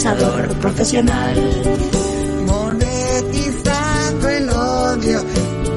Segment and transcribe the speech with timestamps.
[0.00, 1.36] Monetizador profesional.
[2.46, 5.24] Monetizando el odio,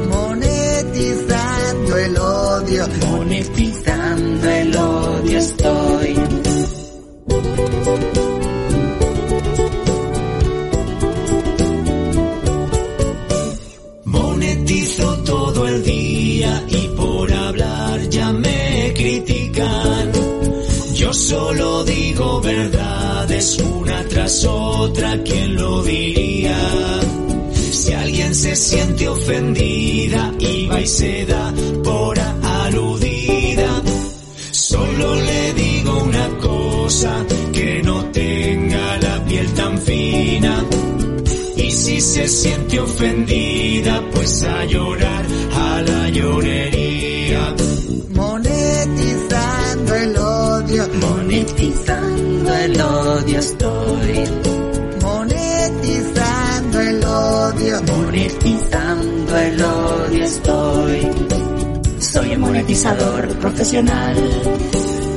[0.09, 6.15] monetizando el odio, monetizando el odio estoy.
[14.05, 20.11] Monetizo todo el día y por hablar ya me critican.
[20.95, 22.39] Yo solo digo
[23.59, 26.57] una tras otra, ¿quién lo diría?
[27.51, 33.81] Si alguien se siente ofendida y va y se da por aludida,
[34.51, 40.63] solo le digo una cosa, que no tenga la piel tan fina.
[41.57, 47.55] Y si se siente ofendida, pues a llorar a la llorería.
[48.09, 52.12] Monetizando el odio, monetizando
[52.63, 54.23] el odio estoy.
[55.01, 61.07] Monetizando el odio, monetizando el odio estoy.
[61.99, 64.15] Soy un monetizador profesional.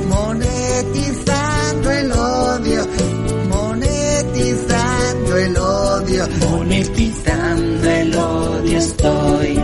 [0.09, 2.87] Monetizando el odio,
[3.49, 9.61] monetizando el odio, monetizando el odio estoy.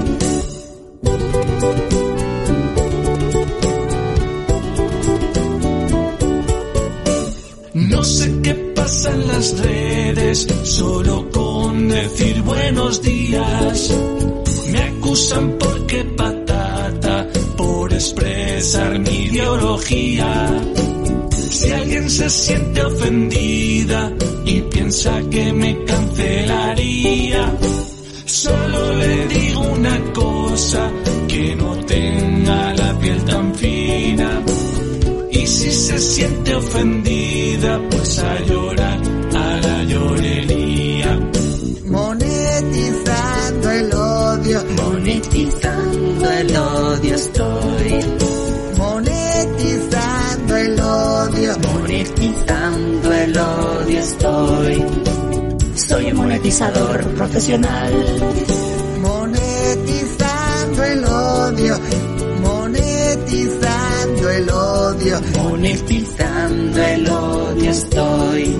[9.05, 13.95] En las redes, solo con decir buenos días.
[14.71, 17.27] Me acusan porque patata,
[17.57, 20.61] por expresar mi ideología.
[21.51, 24.13] Si alguien se siente ofendida
[24.45, 27.53] y piensa que me cancelaría,
[28.27, 30.91] solo le digo una cosa,
[31.29, 34.43] que no tenga la piel tan fina.
[35.31, 38.39] Y si se siente ofendida, pues a
[51.59, 54.85] monetizando el odio estoy.
[55.75, 57.93] Soy un monetizador profesional.
[59.01, 61.79] Monetizando el odio,
[62.43, 68.57] monetizando el odio, monetizando el odio estoy.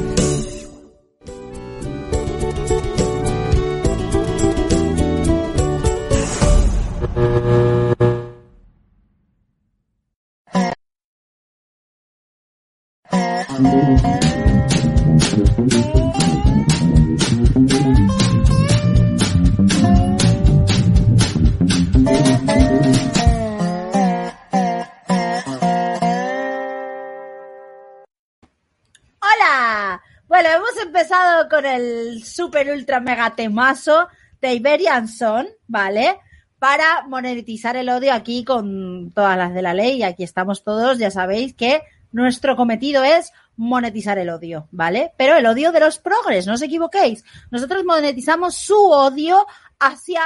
[31.53, 34.09] Con el super ultra mega temazo
[34.41, 36.19] de Iberian Son, ¿vale?
[36.59, 39.99] Para monetizar el odio aquí con todas las de la ley.
[39.99, 45.13] Y aquí estamos todos, ya sabéis que nuestro cometido es monetizar el odio, ¿vale?
[45.17, 47.25] Pero el odio de los progres, no os equivoquéis.
[47.51, 49.47] Nosotros monetizamos su odio
[49.79, 50.23] hacia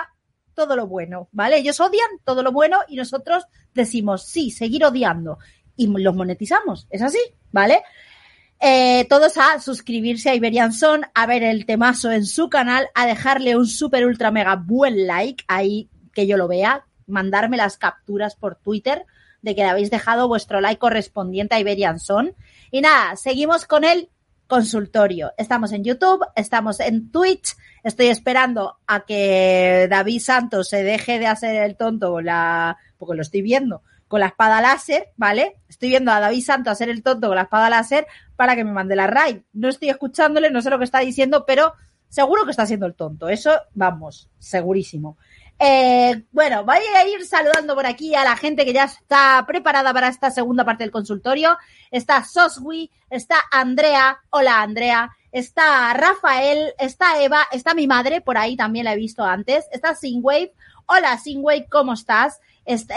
[0.55, 1.59] todo lo bueno, ¿vale?
[1.59, 3.45] Ellos odian todo lo bueno y nosotros
[3.75, 5.39] decimos, sí, seguir odiando.
[5.77, 7.19] Y los monetizamos, es así,
[7.53, 7.83] ¿vale?
[8.59, 13.07] Eh, todos a suscribirse a Iberian Son, a ver el temazo en su canal, a
[13.07, 18.35] dejarle un super ultra mega buen like ahí que yo lo vea, mandarme las capturas
[18.35, 19.05] por Twitter
[19.43, 22.35] de que le habéis dejado vuestro like correspondiente a Iberian Son.
[22.71, 24.11] Y nada, seguimos con el
[24.47, 25.33] consultorio.
[25.37, 31.27] Estamos en YouTube, estamos en Twitch, estoy esperando a que David Santos se deje de
[31.27, 35.57] hacer el tonto con la, porque lo estoy viendo, con la espada láser, ¿vale?
[35.69, 38.73] Estoy viendo a David Santos hacer el tonto con la espada láser para que me
[38.73, 39.39] mande la raid.
[39.53, 41.75] No estoy escuchándole, no sé lo que está diciendo, pero
[42.09, 43.29] seguro que está haciendo el tonto.
[43.29, 45.19] Eso, vamos, segurísimo.
[45.59, 49.93] Eh, bueno, voy a ir saludando por aquí a la gente que ya está preparada
[49.95, 51.57] para esta segunda parte del consultorio.
[51.91, 58.55] Está Soswi, está Andrea, hola Andrea, está Rafael, está Eva, está mi madre, por ahí
[58.55, 60.53] también la he visto antes, está Singwave,
[60.87, 62.41] hola Singwave, ¿cómo estás?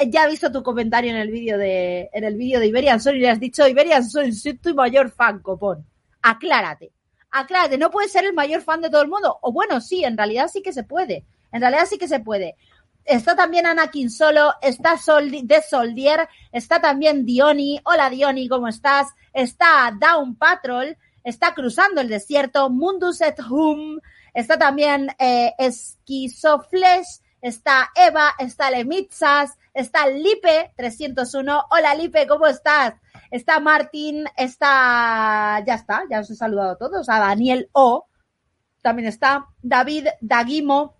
[0.07, 3.17] ya he visto tu comentario en el vídeo de en el vídeo de Iberian Soul
[3.17, 5.85] y le has dicho Iberian Soul, soy tu mayor fan, copón.
[6.23, 6.91] Aclárate,
[7.29, 9.37] aclárate, no puedes ser el mayor fan de todo el mundo.
[9.41, 11.23] O bueno, sí, en realidad sí que se puede.
[11.51, 12.55] En realidad sí que se puede.
[13.05, 17.81] Está también Anakin Solo, está Sol de Soldier, está también Diony.
[17.83, 19.07] Hola Diony, ¿cómo estás?
[19.33, 23.99] Está Down Patrol, está Cruzando el Desierto, Mundus et Hum,
[24.33, 31.63] está también eh, Esquizoflesh, está Eva, está Lemitzas, está Lipe 301.
[31.71, 32.93] Hola Lipe, ¿cómo estás?
[33.31, 38.05] Está Martín, está, ya está, ya os he saludado a todos, a Daniel O,
[38.81, 40.95] también está David Daguimo,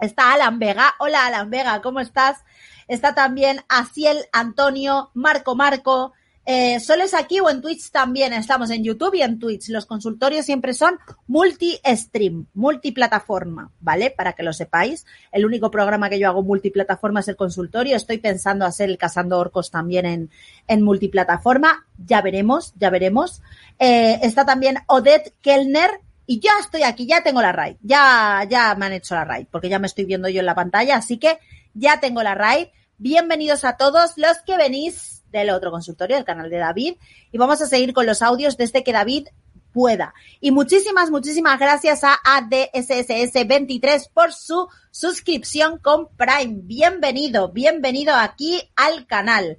[0.00, 0.94] Está Alan Vega.
[0.98, 2.44] Hola Alan Vega, ¿cómo estás?
[2.88, 6.12] Está también Asiel Antonio, Marco Marco.
[6.46, 8.34] Eh, ¿Solo es aquí o en Twitch también?
[8.34, 9.70] Estamos en YouTube y en Twitch.
[9.70, 14.10] Los consultorios siempre son multi-stream, multiplataforma, ¿vale?
[14.10, 15.06] Para que lo sepáis.
[15.32, 17.96] El único programa que yo hago multiplataforma es el consultorio.
[17.96, 20.30] Estoy pensando hacer el Cazando Orcos también en,
[20.66, 21.86] en multiplataforma.
[22.04, 23.40] Ya veremos, ya veremos.
[23.78, 28.74] Eh, está también Odette Kellner, y ya estoy aquí, ya tengo la raid, ya, ya
[28.74, 31.18] me han hecho la raid, porque ya me estoy viendo yo en la pantalla, así
[31.18, 31.38] que
[31.74, 32.68] ya tengo la raid.
[32.96, 36.94] Bienvenidos a todos los que venís del otro consultorio, del canal de David,
[37.32, 39.28] y vamos a seguir con los audios desde que David
[39.72, 40.14] pueda.
[40.40, 46.60] Y muchísimas, muchísimas gracias a ADSSS23 por su suscripción con Prime.
[46.62, 49.58] Bienvenido, bienvenido aquí al canal.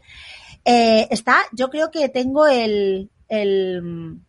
[0.64, 4.22] Eh, está, yo creo que tengo el, el,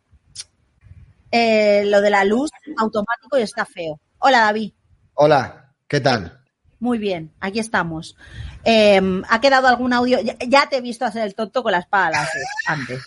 [1.37, 4.01] eh, lo de la luz automático y está feo.
[4.19, 4.73] Hola, David.
[5.15, 6.41] Hola, ¿qué tal?
[6.79, 8.17] Muy bien, aquí estamos.
[8.65, 10.19] Em, ¿Ha quedado algún audio?
[10.21, 12.27] Ya, te he visto hacer el tonto con la espada
[12.67, 13.05] antes.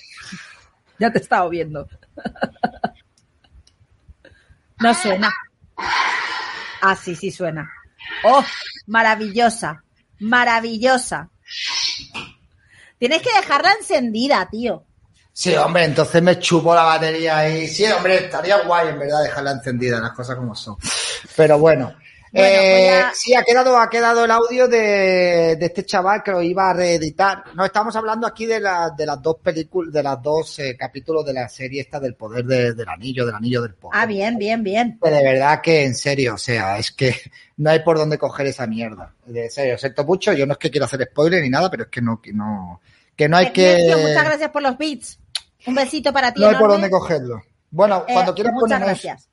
[1.00, 1.88] Ya te he estado viendo.
[4.80, 5.30] No suena.
[6.82, 7.70] Ah, sí, sí suena.
[8.24, 8.44] ¡Oh!
[8.88, 9.84] Maravillosa.
[10.20, 11.30] Maravillosa.
[12.98, 14.86] Tienes que dejarla encendida, tío.
[15.40, 19.52] Sí, hombre, entonces me chupo la batería y sí, hombre, estaría guay en verdad dejarla
[19.52, 20.76] encendida, las cosas como son.
[21.34, 21.96] Pero bueno.
[22.34, 26.74] Eh, sí, ha quedado, ha quedado el audio de, este chaval que lo iba a
[26.74, 27.46] reeditar.
[27.56, 31.32] No estamos hablando aquí de, de las dos películas, de las dos eh, capítulos de
[31.32, 33.98] la serie esta del poder del anillo, del anillo del poder.
[33.98, 35.00] Ah, bien, bien, bien.
[35.02, 37.16] de verdad que en serio, o sea, es que
[37.56, 39.14] no hay por dónde coger esa mierda.
[39.26, 41.90] De serio, siento mucho, yo no es que quiero hacer spoiler ni nada, pero es
[41.90, 42.82] que no, que no,
[43.16, 43.96] que no hay que.
[43.98, 45.19] Muchas gracias por los beats.
[45.66, 46.42] Un besito para ti.
[46.42, 47.42] No hay por dónde cogerlo.
[47.72, 49.30] Bueno, eh, cuando quieras Muchas gracias.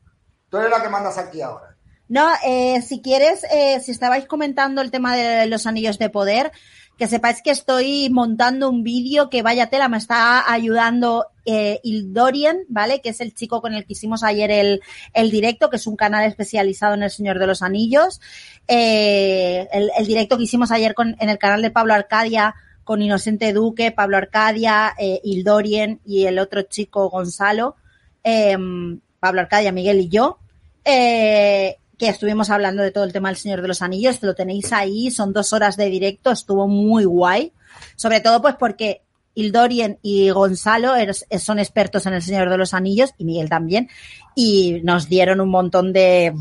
[0.50, 1.76] Tú eres la que mandas aquí ahora.
[2.08, 6.52] No, eh, si quieres, eh, si estabais comentando el tema de los anillos de poder,
[6.96, 12.60] que sepáis que estoy montando un vídeo que vaya tela, me está ayudando eh, Ildorian,
[12.68, 13.00] ¿vale?
[13.02, 14.80] Que es el chico con el que hicimos ayer el,
[15.12, 18.20] el directo, que es un canal especializado en el Señor de los Anillos.
[18.66, 22.54] Eh, el, el, directo que hicimos ayer con, en el canal de Pablo Arcadia
[22.86, 27.74] con Inocente Duque, Pablo Arcadia, eh, Ildorien y el otro chico Gonzalo,
[28.22, 30.38] em, Pablo Arcadia, Miguel y yo,
[30.84, 34.72] eh, que estuvimos hablando de todo el tema del Señor de los Anillos, lo tenéis
[34.72, 37.52] ahí, son dos horas de directo, estuvo muy guay,
[37.96, 39.02] sobre todo pues porque
[39.34, 40.92] Ildorien y Gonzalo
[41.40, 43.88] son expertos en el Señor de los Anillos y Miguel también,
[44.36, 46.32] y nos dieron un montón de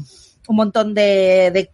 [0.47, 1.71] un montón de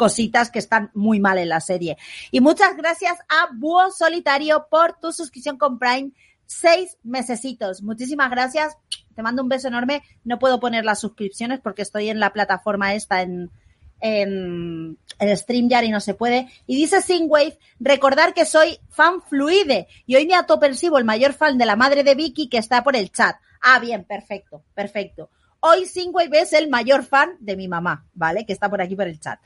[0.00, 1.98] cositas que están muy mal en la serie.
[2.30, 6.12] Y muchas gracias a Búho Solitario por tu suscripción con Prime.
[6.46, 7.82] Seis mesecitos.
[7.82, 8.78] Muchísimas gracias.
[9.14, 10.02] Te mando un beso enorme.
[10.24, 13.50] No puedo poner las suscripciones porque estoy en la plataforma esta en,
[14.00, 16.48] en, en StreamYard y no se puede.
[16.66, 21.58] Y dice Singwave, recordar que soy fan fluide y hoy me autopercibo el mayor fan
[21.58, 23.36] de la madre de Vicky que está por el chat.
[23.60, 25.28] Ah, bien, perfecto, perfecto.
[25.60, 28.44] Hoy Singwave es el mayor fan de mi mamá, ¿vale?
[28.46, 29.38] Que está por aquí por el chat.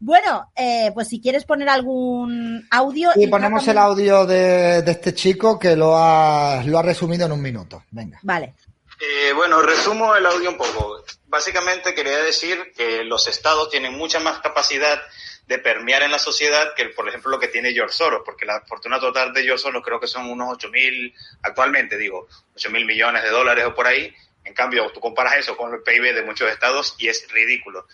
[0.00, 3.10] Bueno, eh, pues si quieres poner algún audio.
[3.14, 7.40] Y ponemos el audio de, este chico que lo ha, lo ha resumido en un
[7.40, 7.84] minuto.
[7.92, 8.18] Venga.
[8.22, 8.54] Vale.
[9.00, 11.04] Eh, bueno, resumo el audio un poco.
[11.26, 15.00] Básicamente quería decir que los estados tienen mucha más capacidad
[15.46, 18.60] de permear en la sociedad que, por ejemplo, lo que tiene George Soros, porque la
[18.62, 22.86] fortuna total de George Soros creo que son unos 8 mil, actualmente digo, 8 mil
[22.86, 24.14] millones de dólares o por ahí.
[24.44, 27.86] En cambio, tú comparas eso con el PIB de muchos estados y es ridículo.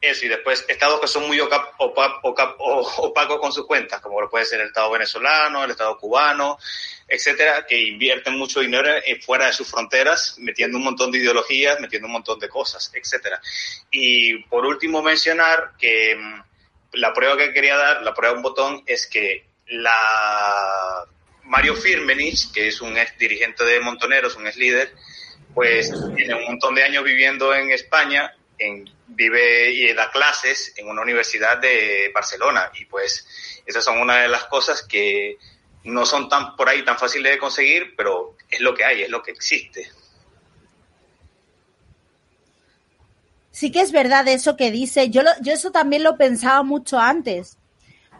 [0.00, 4.60] Eso, y después estados que son muy opacos con sus cuentas, como lo puede ser
[4.60, 6.58] el Estado venezolano, el Estado cubano,
[7.08, 8.90] etcétera, que invierten mucho dinero
[9.24, 13.40] fuera de sus fronteras, metiendo un montón de ideologías, metiendo un montón de cosas, etcétera.
[13.90, 16.42] Y por último, mencionar que mm,
[16.92, 21.04] la prueba que quería dar, la prueba de un botón, es que la
[21.44, 24.92] Mario Firmenich, que es un ex dirigente de Montoneros, un ex líder,
[25.56, 30.86] pues tiene un montón de años viviendo en España, en, vive y da clases en
[30.86, 33.26] una universidad de Barcelona y pues
[33.64, 35.38] esas son una de las cosas que
[35.84, 39.08] no son tan por ahí tan fáciles de conseguir, pero es lo que hay, es
[39.08, 39.88] lo que existe.
[43.50, 45.08] Sí que es verdad eso que dice.
[45.08, 47.56] Yo, yo eso también lo pensaba mucho antes.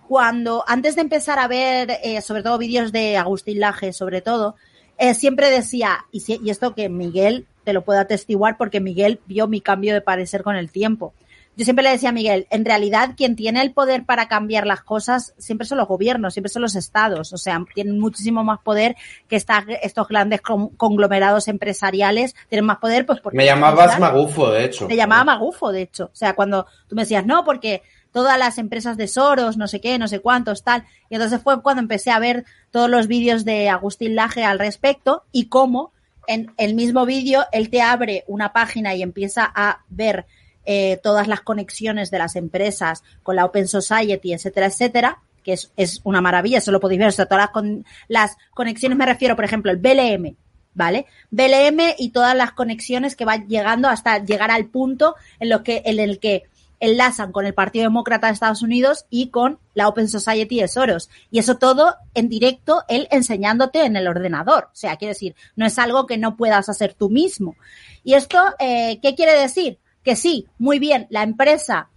[0.09, 4.57] Cuando, antes de empezar a ver, eh, sobre todo vídeos de Agustín Laje, sobre todo,
[4.99, 9.49] eh, siempre decía, y, y esto que Miguel te lo puedo atestiguar porque Miguel vio
[9.49, 11.13] mi cambio de parecer con el tiempo.
[11.57, 14.83] Yo siempre le decía a Miguel, en realidad quien tiene el poder para cambiar las
[14.83, 18.95] cosas siempre son los gobiernos, siempre son los estados, o sea, tienen muchísimo más poder
[19.27, 23.39] que estos grandes conglomerados empresariales, tienen más poder pues porque...
[23.39, 24.87] Me llamabas magufo, de hecho.
[24.87, 26.05] Me llamaba magufo, de hecho.
[26.13, 27.83] O sea, cuando tú me decías, no, porque
[28.17, 30.85] todas las empresas de Soros, no sé qué, no sé cuántos, tal.
[31.11, 35.25] Y entonces fue cuando empecé a ver todos los vídeos de Agustín Laje al respecto
[35.33, 35.93] y cómo
[36.27, 40.25] en el mismo vídeo él te abre una página y empieza a ver
[40.65, 46.01] eh, todas las conexiones de las empresas con la Open Society, etcétera, etcétera, que es,
[46.03, 49.37] una maravilla, eso lo podéis ver, o sea, todas las, con, las conexiones me refiero,
[49.37, 50.35] por ejemplo, el BLM,
[50.73, 51.05] ¿vale?
[51.31, 55.83] BLM y todas las conexiones que van llegando hasta llegar al punto en, lo que,
[55.85, 56.45] en el que
[56.81, 61.11] enlazan con el Partido Demócrata de Estados Unidos y con la Open Society de Soros.
[61.31, 64.65] Y eso todo en directo, él enseñándote en el ordenador.
[64.73, 67.57] O sea, quiere decir, no es algo que no puedas hacer tú mismo.
[68.05, 69.79] Y esto, eh, ¿qué quiere decir?
[70.07, 71.91] que sí, muy bien, la empresa,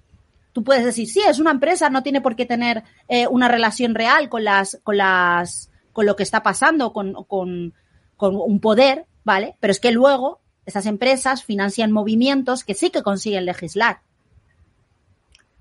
[0.51, 3.93] tú puedes decir, sí, es una empresa, no tiene por qué tener eh, una relación
[3.93, 7.75] real con las, con las, con lo que está pasando, con, con,
[8.17, 9.57] con un poder, ¿vale?
[9.59, 14.01] Pero es que luego esas empresas financian movimientos que sí que consiguen legislar.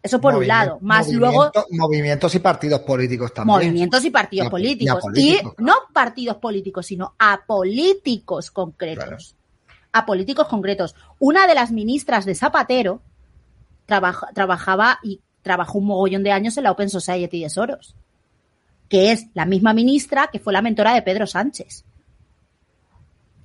[0.09, 0.79] Eso por un lado.
[0.81, 1.51] Más luego.
[1.71, 3.57] Movimientos y partidos políticos también.
[3.57, 5.05] Movimientos y partidos políticos.
[5.15, 9.37] Y, no partidos políticos, sino a políticos concretos
[9.93, 10.95] a políticos concretos.
[11.19, 13.03] Una de las ministras de Zapatero
[13.87, 17.95] trabajaba y trabajó un mogollón de años en la Open Society de Soros,
[18.89, 21.85] que es la misma ministra que fue la mentora de Pedro Sánchez.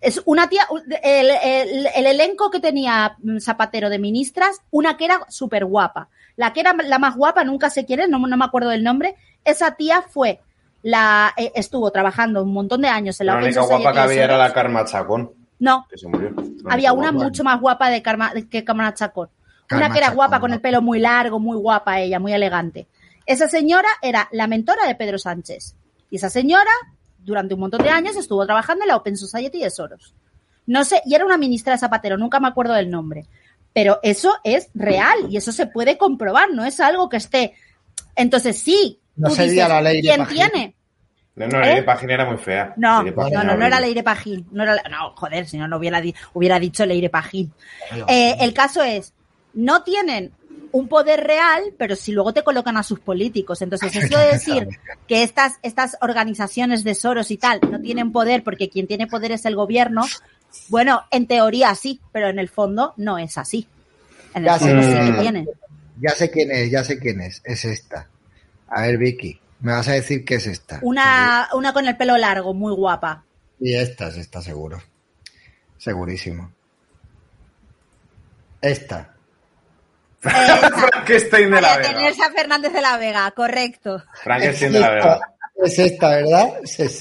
[0.02, 0.68] Es una tía,
[1.02, 6.10] el, elenco que tenía Zapatero de ministras, una que era súper guapa.
[6.36, 9.16] La que era la más guapa, nunca sé quién es, no, me acuerdo del nombre.
[9.46, 10.40] Esa tía fue
[10.82, 14.24] la, eh, estuvo trabajando un montón de años en la, la única guapa que había
[14.24, 15.32] era la Karma Chacón.
[15.60, 15.88] No.
[16.70, 18.04] Había una mucho más guapa de
[18.50, 19.30] que Carmen Chacón.
[19.72, 22.88] una que era guapa, con el pelo muy largo, muy guapa ella, muy elegante.
[23.26, 25.76] Esa señora era la mentora de Pedro Sánchez.
[26.10, 26.72] Y esa señora,
[27.20, 30.14] durante un montón de años, estuvo trabajando en la Open Society de Soros.
[30.66, 33.26] No sé, y era una ministra de Zapatero, nunca me acuerdo del nombre.
[33.74, 37.54] Pero eso es real y eso se puede comprobar, no es algo que esté.
[38.16, 39.00] Entonces, sí.
[39.16, 40.76] No sería la ley ¿Quién tiene?
[41.36, 41.84] No, no, Leire ¿Eh?
[41.84, 42.74] Pajín era muy fea.
[42.78, 44.48] No, no, no, no, era Leire Pajín.
[44.52, 46.02] No, era, no, joder, si no, no hubiera,
[46.34, 47.52] hubiera dicho Leire Pajín.
[48.08, 49.14] Eh, el caso es,
[49.54, 50.32] no tienen
[50.72, 53.62] un poder real, pero si luego te colocan a sus políticos.
[53.62, 54.68] Entonces, eso de decir
[55.08, 59.32] que estas, estas organizaciones de Soros y tal no tienen poder porque quien tiene poder
[59.32, 60.04] es el gobierno,
[60.70, 63.68] bueno, en teoría sí, pero en el fondo no es así.
[64.34, 65.48] En el ya fondo sé, sí que tiene.
[66.00, 67.42] Ya sé quién es, ya sé quién es.
[67.44, 68.08] Es esta.
[68.68, 69.40] A ver, Vicky.
[69.60, 70.80] Me vas a decir qué es esta.
[70.82, 73.24] Una, una con el pelo largo, muy guapa.
[73.60, 74.82] Y esta es esta, seguro.
[75.78, 76.52] Segurísimo.
[78.62, 79.14] Esta.
[80.20, 81.94] Frankenstein de la Vega.
[81.94, 84.04] Teresa Fernández de la Vega, correcto.
[84.22, 85.33] Frankenstein de la Vega.
[85.56, 86.50] Es esta, ¿verdad?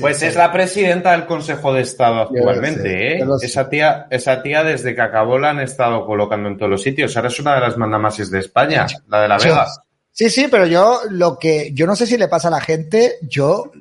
[0.01, 3.25] pues es la presidenta del Consejo de Estado actualmente, ¿eh?
[3.41, 7.17] Esa tía, esa tía desde que acabó la han estado colocando en todos los sitios.
[7.17, 9.67] Ahora es una de las mandamases de España, la de la Vega.
[10.15, 13.15] Sí, sí, pero yo lo que, yo no sé si le pasa a la gente,
[13.23, 13.73] yo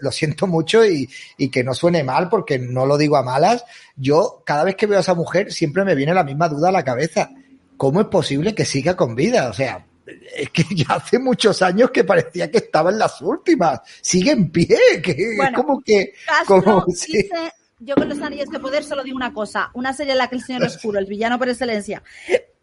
[0.00, 3.64] lo siento mucho y, y, que no suene mal porque no lo digo a malas.
[3.96, 6.72] Yo cada vez que veo a esa mujer siempre me viene la misma duda a
[6.72, 7.30] la cabeza.
[7.76, 9.48] ¿Cómo es posible que siga con vida?
[9.48, 13.80] O sea, es que ya hace muchos años que parecía que estaba en las últimas.
[14.00, 16.12] Sigue en pie, que bueno, como que...
[16.46, 17.28] Como, dice,
[17.78, 20.36] yo con los anillos de poder solo digo una cosa, una serie en la que
[20.36, 22.02] el señor oscuro, el villano por excelencia,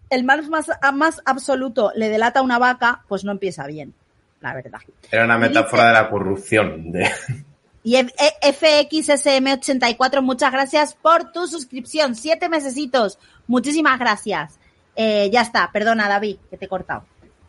[0.10, 3.94] el mal más, más absoluto le delata a una vaca, pues no empieza bien,
[4.42, 4.80] la verdad.
[5.12, 6.92] Era una metáfora de la corrupción.
[6.92, 7.10] De...
[7.84, 12.16] Y FXSM84, muchas gracias por tu suscripción.
[12.16, 13.18] Siete mesecitos.
[13.48, 14.60] Muchísimas gracias.
[14.96, 17.06] Eh, ya está, perdona David, que te he cortado.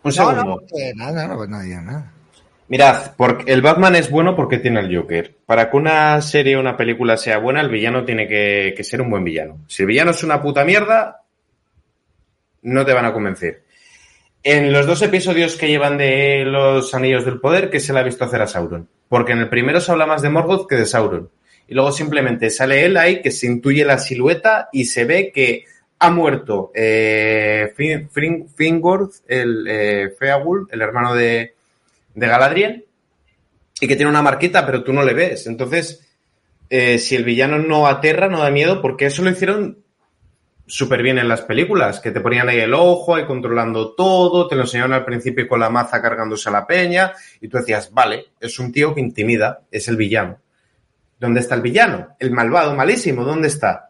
[0.08, 0.44] Un segundo.
[0.44, 2.12] No, no, nada, no, no digo nada.
[2.68, 5.34] Mirad, porque el Batman es bueno porque tiene el Joker.
[5.46, 9.00] Para que una serie o una película sea buena, el villano tiene que, que ser
[9.00, 9.60] un buen villano.
[9.66, 11.22] Si el villano es una puta mierda,
[12.62, 13.64] no te van a convencer.
[14.42, 18.04] En los dos episodios que llevan de los Anillos del Poder, ¿qué se le ha
[18.04, 18.88] visto hacer a Sauron?
[19.08, 21.30] Porque en el primero se habla más de Morgoth que de Sauron.
[21.66, 25.64] Y luego simplemente sale él ahí, que se intuye la silueta y se ve que
[25.98, 27.72] ha muerto eh,
[28.54, 31.54] Fingorth, el eh, Feagul, el hermano de,
[32.14, 32.84] de Galadriel,
[33.80, 35.46] y que tiene una marquita, pero tú no le ves.
[35.46, 36.08] Entonces,
[36.70, 39.78] eh, si el villano no aterra, no da miedo, porque eso lo hicieron
[40.66, 44.54] súper bien en las películas, que te ponían ahí el ojo, ahí controlando todo, te
[44.54, 48.26] lo enseñaron al principio con la maza cargándose a la peña, y tú decías, vale,
[48.38, 50.38] es un tío que intimida, es el villano.
[51.18, 52.08] ¿Dónde está el villano?
[52.20, 53.87] El malvado, malísimo, ¿dónde está?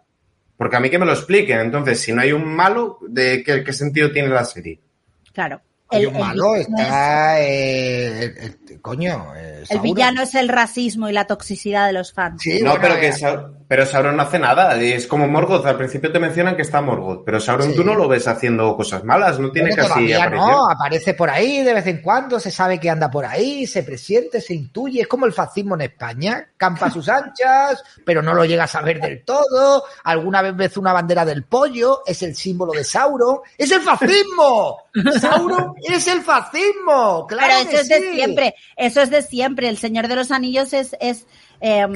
[0.58, 1.60] Porque a mí que me lo expliquen.
[1.60, 4.80] Entonces, si no hay un malo, ¿de qué, qué sentido tiene la serie?
[5.32, 5.62] Claro.
[5.88, 7.40] Hay un malo, está.
[7.40, 8.34] Eh,
[8.80, 9.32] coño.
[9.36, 12.42] Eh, el villano es el racismo y la toxicidad de los fans.
[12.62, 13.12] no, pero que
[13.68, 14.74] pero Sauron no hace nada.
[14.80, 15.66] Es como Morgoth.
[15.66, 19.04] Al principio te mencionan que está Morgoth, pero Sauron tú no lo ves haciendo cosas
[19.04, 19.38] malas.
[19.38, 20.10] No tiene casi.
[20.30, 23.82] No, aparece por ahí de vez en cuando, se sabe que anda por ahí, se
[23.82, 25.02] presiente, se intuye.
[25.02, 26.48] Es como el fascismo en España.
[26.56, 29.84] Campa a sus anchas, pero no lo llegas a ver del todo.
[30.04, 33.40] Alguna vez ves una bandera del pollo, es el símbolo de Sauron.
[33.58, 34.84] ¡Es el fascismo!
[35.20, 37.26] ¡Sauron es el fascismo!
[37.26, 37.52] ¡Claro!
[37.58, 38.54] Pero eso es de siempre.
[38.76, 39.68] Eso es de siempre.
[39.68, 41.26] El Señor de los Anillos es, es
[41.60, 41.86] eh,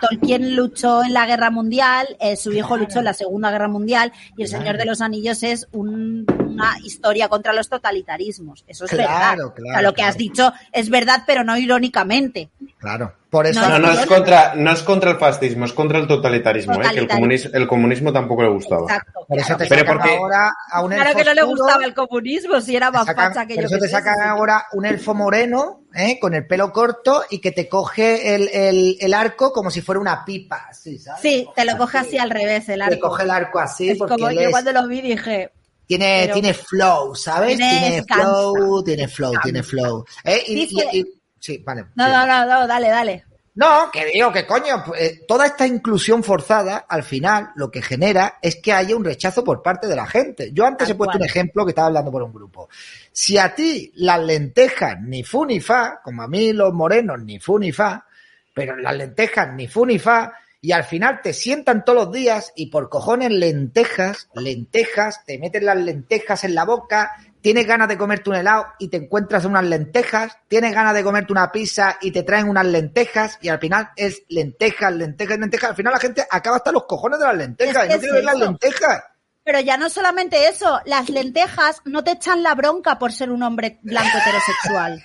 [0.00, 4.12] Tolkien luchó en la Guerra Mundial, eh, su hijo luchó en la Segunda Guerra Mundial
[4.36, 8.64] y El Señor de los Anillos es una historia contra los totalitarismos.
[8.66, 9.36] Eso es verdad.
[9.82, 12.50] lo que has dicho es verdad, pero no irónicamente.
[12.78, 13.14] Claro.
[13.30, 16.82] Por eso no, no, es contra, no es contra el fascismo, es contra el totalitarismo,
[16.82, 16.88] ¿eh?
[16.92, 18.82] que el comunismo, el comunismo tampoco le gustaba.
[18.82, 19.24] Exacto.
[19.28, 20.16] Por eso te pero porque...
[20.16, 23.54] ahora a un Claro que no le gustaba el comunismo, si era más facha que
[23.54, 23.68] por yo.
[23.68, 26.18] Por eso te sacan ahora un elfo moreno, ¿eh?
[26.20, 30.00] con el pelo corto y que te coge el, el, el arco como si fuera
[30.00, 30.68] una pipa.
[30.72, 31.22] Sí, ¿sabes?
[31.22, 32.94] sí te lo coge así al revés el arco.
[32.94, 33.90] Te coge el arco así.
[33.90, 35.52] Es porque como yo cuando lo vi dije,
[35.86, 37.56] tiene, tiene flow, ¿sabes?
[37.56, 40.42] Tiene, flow, tiene flow, tiene flow, ¿Eh?
[40.46, 41.04] Y,
[41.40, 41.86] sí, vale.
[41.96, 43.24] No, no, no, no, dale, dale.
[43.54, 48.38] No, que digo que coño, pues, toda esta inclusión forzada, al final, lo que genera
[48.40, 50.52] es que haya un rechazo por parte de la gente.
[50.52, 52.68] Yo antes he puesto un ejemplo que estaba hablando por un grupo.
[53.10, 57.40] Si a ti las lentejas ni fu ni fa, como a mí los morenos ni
[57.40, 58.06] fu ni fa,
[58.54, 62.52] pero las lentejas ni fu ni fa, y al final te sientan todos los días
[62.54, 67.96] y por cojones lentejas, lentejas, te meten las lentejas en la boca, tienes ganas de
[67.96, 72.10] comerte un helado y te encuentras unas lentejas, tienes ganas de comerte una pizza y
[72.10, 75.70] te traen unas lentejas y al final es lentejas, lentejas, lentejas.
[75.70, 78.24] Al final la gente acaba hasta los cojones de las lentejas y no quiere ver
[78.24, 79.04] las lentejas.
[79.42, 83.42] Pero ya no solamente eso, las lentejas no te echan la bronca por ser un
[83.42, 85.02] hombre blanco heterosexual.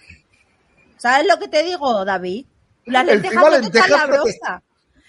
[0.98, 2.46] ¿Sabes lo que te digo, David?
[2.86, 4.64] Las lentejas no te echan la bronca.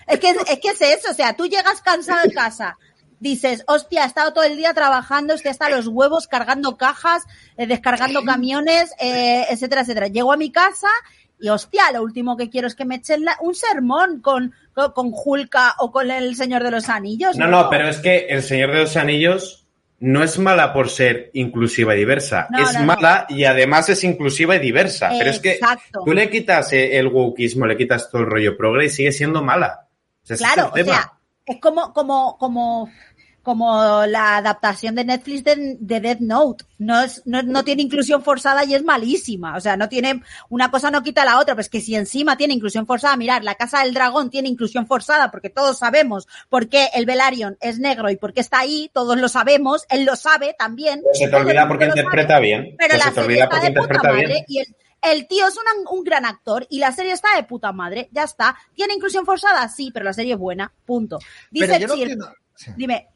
[0.06, 2.78] Es que, es que es eso, o sea, tú llegas cansado de casa,
[3.20, 7.24] dices, hostia, he estado todo el día trabajando, estoy hasta los huevos cargando cajas,
[7.57, 10.09] eh, descargando camiones, eh, etcétera, etcétera.
[10.09, 10.88] Llego a mi casa
[11.38, 15.74] y hostia, lo último que quiero es que me echen un sermón con, con, Julka
[15.79, 17.37] o con el Señor de los Anillos.
[17.37, 19.66] No, no, pero es que el Señor de los Anillos
[19.98, 24.59] no es mala por ser inclusiva y diversa, es mala y además es inclusiva y
[24.59, 25.11] diversa.
[25.18, 25.59] Pero es que
[26.05, 29.87] tú le quitas el wokismo, le quitas todo el rollo progre y sigue siendo mala.
[30.26, 31.12] Claro, o sea,
[31.46, 32.90] es como, como, como,
[33.42, 36.64] como la adaptación de Netflix de, de Death Note.
[36.78, 39.56] No, es, no, no, tiene inclusión forzada y es malísima.
[39.56, 42.54] O sea, no tiene, una cosa no quita la otra, pues que si encima tiene
[42.54, 46.88] inclusión forzada, mirar, la Casa del Dragón tiene inclusión forzada porque todos sabemos por qué
[46.92, 50.56] el Velaryon es negro y por qué está ahí, todos lo sabemos, él lo sabe
[50.59, 51.02] también.
[51.12, 52.74] se te olvida porque interpreta bien.
[52.76, 54.44] Pero la se te olvida porque interpreta bien.
[54.48, 54.66] Y el,
[55.12, 55.57] el tío es
[55.90, 58.57] un gran actor y la serie está de puta madre, ya está.
[58.75, 59.69] ¿Tiene inclusión forzada?
[59.69, 61.19] Sí, pero la serie es buena, punto.
[61.51, 62.19] Dice Chir,
[62.77, 63.09] dime,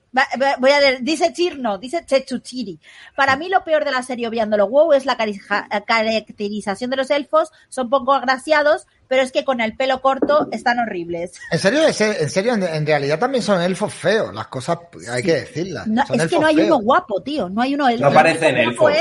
[0.59, 2.81] voy a leer, dice Chir, no, dice Chechuchiri.
[3.16, 7.50] Para mí lo peor de la serie, obviándolo wow, es la caracterización de los elfos,
[7.68, 11.33] son poco agraciados, pero es que con el pelo corto están horribles.
[11.50, 14.79] En serio, en serio, en, realidad también son elfos feos, las cosas
[15.11, 15.87] hay que decirlas.
[16.12, 17.88] es que no hay uno guapo, tío, no hay uno.
[17.90, 18.92] no parecen elfos.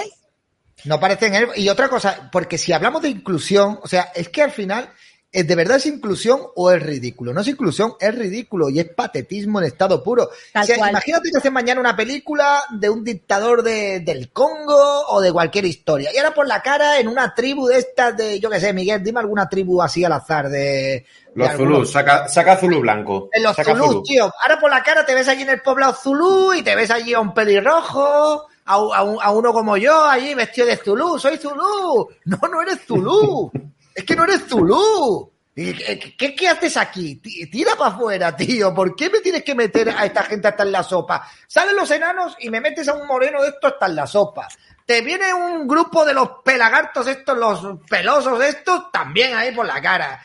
[0.86, 1.48] No parecen él.
[1.56, 4.90] Y otra cosa, porque si hablamos de inclusión, o sea, es que al final,
[5.32, 7.34] ¿de verdad es inclusión o es ridículo?
[7.34, 10.24] No es inclusión, es ridículo y es patetismo en estado puro.
[10.24, 15.22] o sea, imagínate que haces mañana una película de un dictador de, del Congo o
[15.22, 16.12] de cualquier historia.
[16.14, 19.04] Y ahora por la cara en una tribu de estas de, yo qué sé, Miguel,
[19.04, 21.06] dime alguna tribu así al azar de...
[21.36, 23.30] Los Zulus, saca, saca Zulu blanco.
[23.32, 24.34] En los Zulus, tío.
[24.42, 27.14] Ahora por la cara te ves allí en el poblado Zulu y te ves allí
[27.14, 32.08] a un pelirrojo a, uno como yo allí vestido de Zulu, soy Zulu.
[32.26, 33.52] No, no eres Zulu.
[33.96, 35.32] es que no eres Zulu.
[35.56, 37.16] ¿Qué, ¿Qué, haces aquí?
[37.16, 38.74] Tira para afuera, tío.
[38.74, 41.28] ¿Por qué me tienes que meter a esta gente hasta en la sopa?
[41.48, 44.48] Salen los enanos y me metes a un moreno de esto hasta en la sopa.
[44.90, 49.80] Te viene un grupo de los pelagartos estos, los pelosos estos, también ahí por la
[49.80, 50.20] cara.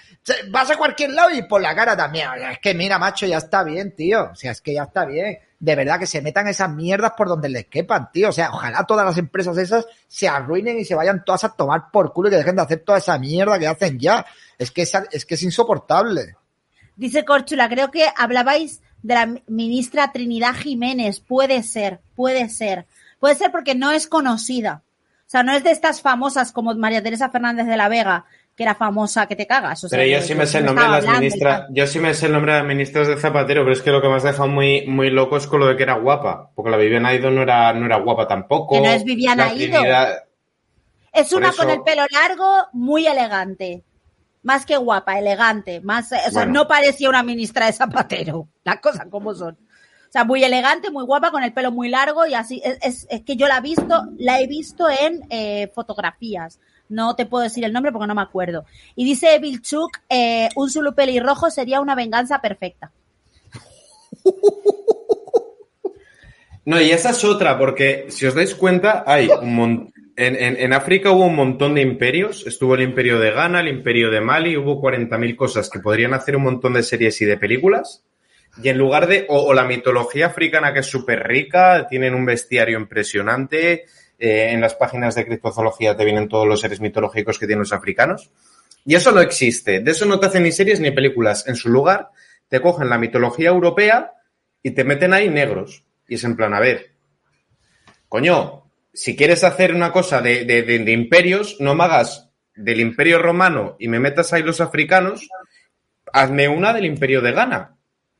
[0.49, 2.31] Vas a cualquier lado y por la cara también.
[2.51, 4.31] es que mira, macho, ya está bien, tío.
[4.33, 5.37] O sea, es que ya está bien.
[5.59, 8.31] De verdad que se metan esas mierdas por donde les quepan, tío.
[8.31, 11.91] O sea, ojalá todas las empresas esas se arruinen y se vayan todas a tomar
[11.93, 14.25] por culo y que dejen de hacer toda esa mierda que hacen ya.
[14.57, 16.37] Es que es, es que es insoportable.
[16.97, 21.21] Dice Corchula, creo que hablabais de la ministra Trinidad Jiménez.
[21.21, 22.87] Puede ser, puede ser.
[23.25, 24.83] Puede ser porque no es conocida.
[25.21, 28.65] O sea, no es de estas famosas como María Teresa Fernández de la Vega, que
[28.65, 29.87] era famosa que te cagas.
[29.91, 32.33] pero yo sí me sé el nombre de las ministras, yo sí me sé el
[32.33, 34.87] nombre de las ministras de Zapatero, pero es que lo que me has dejado muy,
[34.87, 37.73] muy loco es con lo de que era guapa, porque la Viviana Aido no era,
[37.73, 38.75] no era guapa tampoco.
[38.75, 39.81] Que no es Viviana Aido.
[41.11, 43.85] Es una con el pelo largo, muy elegante.
[44.43, 45.81] Más que guapa, elegante.
[45.81, 48.49] Más, o sea, no parecía una ministra de Zapatero.
[48.65, 49.57] Las cosas como son.
[50.15, 52.63] Sea, muy elegante, muy guapa, con el pelo muy largo y así.
[52.65, 57.27] Es, es, que yo la he visto, la he visto en eh, fotografías no te
[57.27, 58.65] puedo decir el nombre porque no me acuerdo.
[58.95, 62.93] Y dice Bill Chuk, eh, un Zulu pelirrojo sería una venganza perfecta.
[66.65, 71.11] No, y esa es otra, porque si os dais cuenta, hay un en, en, África
[71.11, 72.47] hubo un montón de imperios.
[72.47, 76.37] Estuvo el imperio de Ghana, el imperio de Mali, hubo 40.000 cosas que podrían hacer
[76.37, 78.05] un montón de series y de películas.
[78.63, 82.79] Y en lugar de, o, la mitología africana que es súper rica, tienen un bestiario
[82.79, 83.87] impresionante,
[84.19, 87.73] eh, en las páginas de criptozoología te vienen todos los seres mitológicos que tienen los
[87.73, 88.31] africanos.
[88.85, 89.81] Y eso no existe.
[89.81, 91.49] De eso no te hacen ni series ni películas.
[91.49, 92.11] En su lugar,
[92.49, 94.13] te cogen la mitología europea
[94.63, 95.85] y te meten ahí negros.
[96.07, 96.93] Y es en plan, a ver,
[98.09, 103.75] coño, si quieres hacer una cosa de, de imperios, no me hagas del imperio romano
[103.81, 105.29] y me metas ahí los africanos,
[106.13, 107.74] hazme una del imperio de Ghana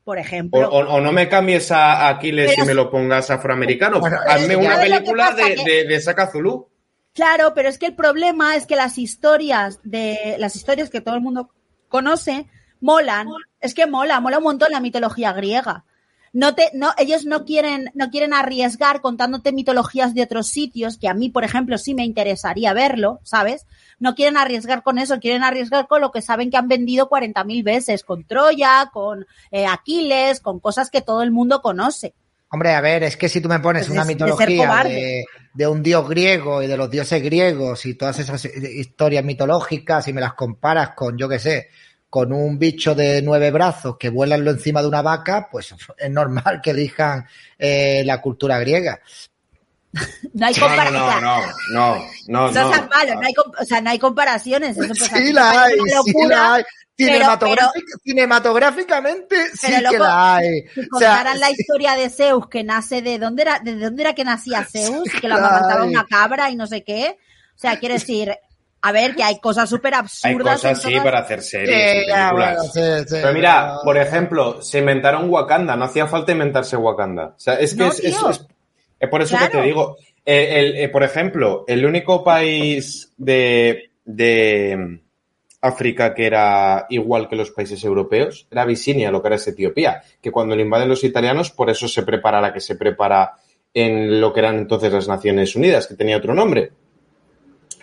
[0.05, 0.69] por ejemplo.
[0.69, 3.99] O, no me cambies a Aquiles y me lo pongas afroamericano.
[4.05, 6.69] Hazme una película de, de, Saka Zulu.
[7.13, 11.15] Claro, pero es que el problema es que las historias de las historias que todo
[11.15, 11.49] el mundo
[11.89, 12.45] conoce
[12.79, 13.27] molan.
[13.59, 15.85] Es que mola, mola un montón la mitología griega
[16.35, 21.07] no te, no, ellos no quieren, no quieren arriesgar contándote mitologías de otros sitios, que
[21.07, 23.65] a mí, por ejemplo, sí me interesaría verlo, ¿sabes?
[23.99, 27.63] No quieren arriesgar con eso, quieren arriesgar con lo que saben que han vendido 40.000
[27.63, 32.13] veces, con Troya, con eh, Aquiles, con cosas que todo el mundo conoce.
[32.49, 36.07] Hombre, a ver, es que si tú me pones una mitología de, de, un dios
[36.07, 40.89] griego y de los dioses griegos y todas esas historias mitológicas y me las comparas
[40.95, 41.69] con, yo qué sé,
[42.09, 46.11] con un bicho de nueve brazos que vuela lo encima de una vaca, pues es
[46.11, 47.25] normal que elijan
[47.57, 48.99] eh, la cultura griega.
[50.33, 51.21] No hay comparaciones.
[51.21, 51.95] No, no, no,
[52.27, 54.77] no, no, no, malo, no hay, o sea, no hay comparaciones.
[54.77, 56.63] Eso sí, la hay, sí la hay.
[58.03, 60.67] cinematográficamente sí que la hay.
[60.73, 64.25] Si contaran la historia de Zeus que nace de dónde era, de dónde era que
[64.25, 67.17] nacía Zeus, que lo amamantaba una cabra y no sé qué.
[67.55, 68.35] O sea, quiere decir,
[68.85, 70.63] a ver, que hay cosas súper absurdas.
[70.63, 72.71] Hay cosas, sí, para hacer series películas.
[73.09, 77.33] Pero mira, por ejemplo, se inventaron Wakanda, no hacía falta inventarse Wakanda.
[77.35, 79.97] O sea, es que es, es, por eso que te digo.
[80.23, 84.99] Eh, eh, por ejemplo, el único país de, de
[85.61, 90.31] África que era igual que los países europeos era Abisinia, lo que era Etiopía, que
[90.31, 93.33] cuando lo invaden los italianos, por eso se prepara la que se prepara
[93.73, 96.71] en lo que eran entonces las Naciones Unidas, que tenía otro nombre.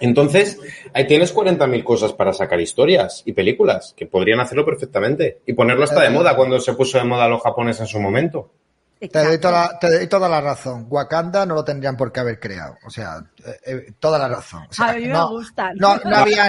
[0.02, 0.58] Entonces,
[0.92, 5.84] ahí tienes 40.000 cosas para sacar historias y películas que podrían hacerlo perfectamente y ponerlo
[5.84, 8.50] hasta de moda cuando se puso de moda los japoneses en su momento.
[8.98, 10.86] Te doy, toda, te doy, toda, la razón.
[10.88, 12.78] Wakanda no lo tendrían por qué haber creado.
[12.84, 14.66] O sea, eh, eh, toda la razón.
[14.78, 15.72] a mí me gusta.
[15.74, 16.48] No, había,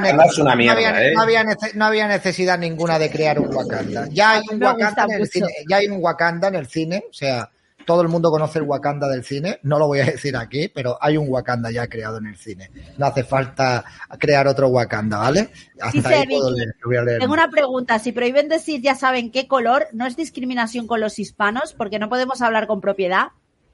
[1.75, 4.07] no, había, necesidad ninguna de crear un Wakanda.
[4.11, 5.47] Ya hay un Wakanda en el cine.
[5.69, 7.05] Ya hay un Wakanda en el cine.
[7.09, 7.49] O sea,
[7.85, 10.97] todo el mundo conoce el Wakanda del cine, no lo voy a decir aquí, pero
[11.01, 12.69] hay un Wakanda ya creado en el cine.
[12.97, 13.83] No hace falta
[14.19, 15.49] crear otro Wakanda, ¿vale?
[15.79, 20.05] Hasta ahí puedo leer, Tengo una pregunta, si prohíben decir ya saben qué color, ¿no
[20.05, 21.73] es discriminación con los hispanos?
[21.73, 23.29] Porque no podemos hablar con propiedad.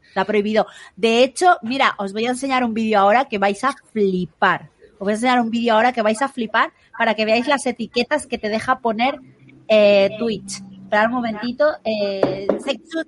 [0.07, 0.65] Está prohibido.
[0.95, 4.69] De hecho, mira, os voy a enseñar un vídeo ahora que vais a flipar.
[4.93, 7.65] Os voy a enseñar un vídeo ahora que vais a flipar para que veáis las
[7.67, 9.19] etiquetas que te deja poner
[9.67, 10.63] eh, Twitch.
[10.89, 11.75] Esperar un momentito.
[11.83, 12.47] Eh,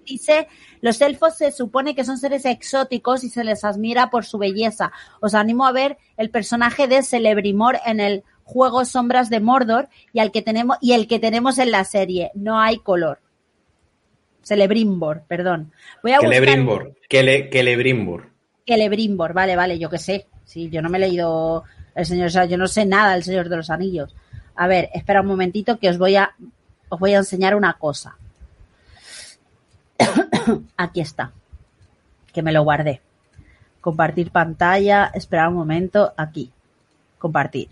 [0.05, 0.47] dice,
[0.81, 4.91] los elfos se supone que son seres exóticos y se les admira por su belleza.
[5.19, 10.19] Os animo a ver el personaje de Celebrimor en el juego Sombras de Mordor y,
[10.19, 12.29] al que tenemos, y el que tenemos en la serie.
[12.35, 13.19] No hay color.
[14.43, 15.71] Celebrimbor, perdón.
[16.03, 18.29] Voy a Celebrimbor, Celebrimbor.
[18.67, 20.27] Celebrimbor, vale, vale, yo qué sé.
[20.45, 21.63] Sí, yo no me he leído
[21.95, 24.15] el Señor, o sea, yo no sé nada del Señor de los Anillos.
[24.55, 26.35] A ver, espera un momentito que os voy a
[26.91, 28.17] os voy a enseñar una cosa.
[30.77, 31.31] Aquí está,
[32.33, 33.01] que me lo guardé.
[33.79, 36.51] Compartir pantalla, esperar un momento, aquí.
[37.17, 37.69] Compartir.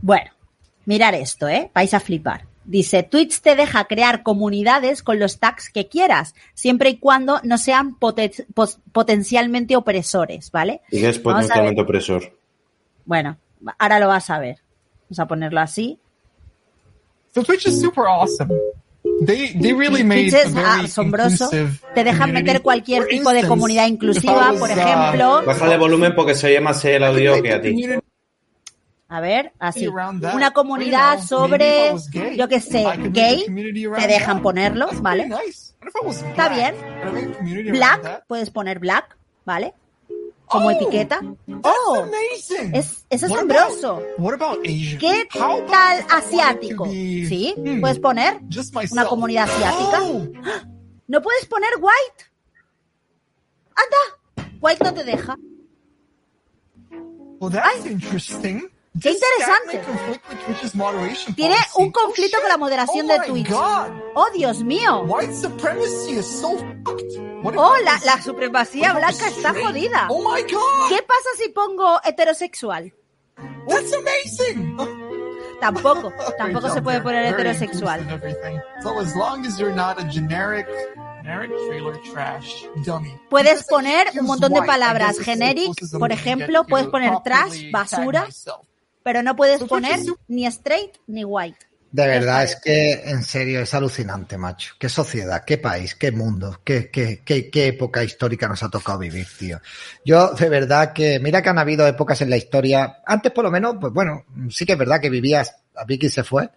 [0.00, 0.30] Bueno,
[0.86, 1.70] mirar esto, ¿eh?
[1.74, 2.46] Vais a flipar.
[2.64, 7.58] Dice, Twitch te deja crear comunidades con los tags que quieras, siempre y cuando no
[7.58, 8.46] sean poten-
[8.92, 10.80] potencialmente opresores, ¿vale?
[10.90, 12.38] ¿Y qué es potencialmente opresor?
[13.04, 13.36] Bueno,
[13.78, 14.58] ahora lo vas a ver.
[15.08, 15.98] Vamos a ponerlo así.
[17.32, 18.50] Twitch is super awesome.
[19.20, 21.44] They they really made Twitch a es very asombroso.
[21.44, 22.44] inclusive Te dejan community.
[22.44, 25.42] meter cualquier For tipo de instance, comunidad inclusiva, por uh, ejemplo.
[25.44, 27.70] Bájale volumen porque se oye más el audio que a ti.
[27.70, 28.02] community
[29.08, 29.86] A ver, así.
[29.88, 31.92] Una comunidad sobre,
[32.34, 33.44] yo qué sé, gay.
[33.44, 35.28] Te dejan ponerlo, ¿vale?
[36.30, 36.74] Está bien.
[37.70, 39.14] Black, puedes poner black,
[39.44, 39.74] ¿vale?
[40.52, 41.20] Como Oh, etiqueta.
[41.64, 42.06] Oh,
[42.74, 43.94] es, es What asombroso.
[43.96, 44.98] about- What about Asian?
[44.98, 46.84] ¿Qué How tal asiático?
[46.84, 48.40] be, Sí, hmm, puedes poner
[48.92, 49.98] una comunidad asiática.
[50.02, 50.28] Oh,
[51.08, 52.30] No puedes poner white.
[53.74, 55.36] Anda, white no te deja.
[57.40, 58.68] well, that's interesting.
[59.00, 59.82] Qué interesante.
[61.34, 63.50] Tiene un conflicto Oh, con la moderación oh de my Twitch.
[63.52, 65.06] Oh, Dios mío.
[67.44, 70.06] Oh, la, la supremacía blanca está jodida.
[70.10, 70.34] Oh.
[70.88, 72.92] ¿Qué pasa si pongo heterosexual?
[73.68, 74.76] That's amazing.
[75.60, 78.00] Tampoco, tampoco se puede poner heterosexual.
[78.00, 78.60] inclusive everything.
[78.82, 80.66] So as long as you're not a generic,
[81.22, 83.16] generic trailer trash dummy.
[83.30, 88.26] Puedes poner un montón de palabras generic, por ejemplo, puedes poner trash, basura.
[89.02, 91.58] Pero no puedes poner ni straight ni white.
[91.92, 94.74] De verdad, es que en serio es alucinante, macho.
[94.78, 99.00] Qué sociedad, qué país, qué mundo, qué, qué, qué, qué época histórica nos ha tocado
[99.00, 99.60] vivir, tío.
[100.02, 103.50] Yo, de verdad que, mira que han habido épocas en la historia, antes por lo
[103.50, 106.48] menos, pues bueno, sí que es verdad que vivías, a Vicky se fue,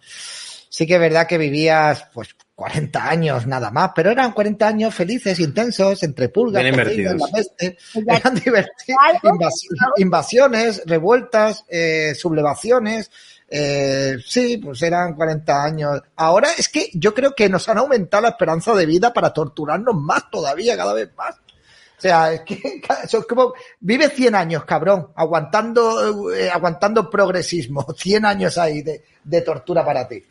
[0.70, 4.94] sí que es verdad que vivías, pues, 40 años nada más, pero eran 40 años
[4.94, 13.10] felices, intensos, entre pulgas, Bien cocinas, la peste, eran divertidos, invas- invasiones, revueltas, eh, sublevaciones,
[13.48, 16.00] eh, sí, pues eran 40 años.
[16.16, 19.94] Ahora es que yo creo que nos han aumentado la esperanza de vida para torturarnos
[19.94, 21.36] más todavía, cada vez más.
[21.36, 22.58] O sea, es que
[23.04, 29.04] eso es como, vive 100 años, cabrón, aguantando, eh, aguantando progresismo, 100 años ahí de,
[29.22, 30.24] de tortura para ti.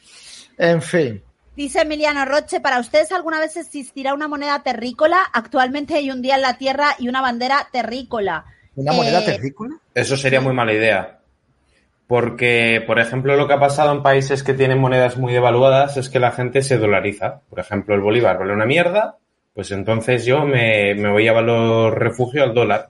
[0.58, 1.22] En fin.
[1.56, 5.20] Dice Emiliano Roche, ¿para ustedes alguna vez existirá una moneda terrícola?
[5.34, 8.46] Actualmente hay un día en la Tierra y una bandera terrícola.
[8.76, 9.76] ¿Una moneda Eh, terrícola?
[9.94, 11.20] Eso sería muy mala idea.
[12.08, 16.10] Porque, por ejemplo, lo que ha pasado en países que tienen monedas muy devaluadas es
[16.10, 17.40] que la gente se dolariza.
[17.50, 19.18] Por ejemplo, el bolívar vale una mierda,
[19.54, 22.90] pues entonces yo me, me voy a valor refugio al dólar.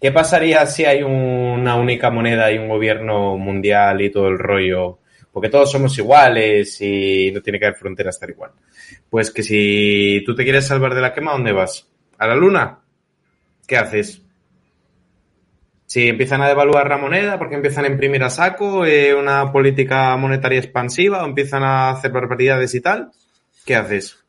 [0.00, 4.98] ¿Qué pasaría si hay una única moneda y un gobierno mundial y todo el rollo?
[5.32, 8.50] Porque todos somos iguales y no tiene que haber fronteras tal igual.
[9.08, 11.88] Pues que si tú te quieres salvar de la quema, ¿a ¿dónde vas?
[12.18, 12.80] ¿A la luna?
[13.66, 14.22] ¿Qué haces?
[15.86, 20.16] Si empiezan a devaluar la moneda porque empiezan a imprimir a saco eh, una política
[20.16, 23.10] monetaria expansiva o empiezan a hacer barbaridades y tal,
[23.64, 24.24] ¿qué haces?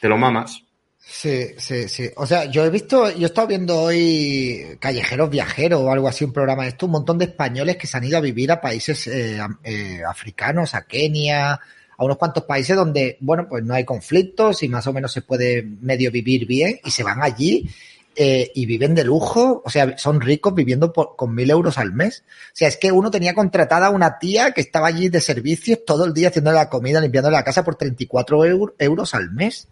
[0.00, 0.62] Te lo mamas.
[1.02, 2.10] Sí, sí, sí.
[2.16, 6.24] O sea, yo he visto, yo he estado viendo hoy Callejeros Viajeros o algo así,
[6.24, 8.60] un programa de esto, un montón de españoles que se han ido a vivir a
[8.60, 13.84] países eh, eh, africanos, a Kenia, a unos cuantos países donde, bueno, pues no hay
[13.84, 17.68] conflictos y más o menos se puede medio vivir bien y se van allí
[18.14, 21.92] eh, y viven de lujo, o sea, son ricos viviendo por- con mil euros al
[21.92, 22.24] mes.
[22.28, 25.80] O sea, es que uno tenía contratada a una tía que estaba allí de servicios
[25.86, 29.66] todo el día haciendo la comida, limpiando la casa por 34 eur- euros al mes.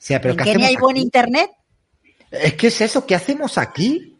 [0.00, 1.50] Sea, pero ¿En ¿qué Kenia hay buen internet?
[2.30, 4.18] Es que es eso, ¿qué hacemos aquí?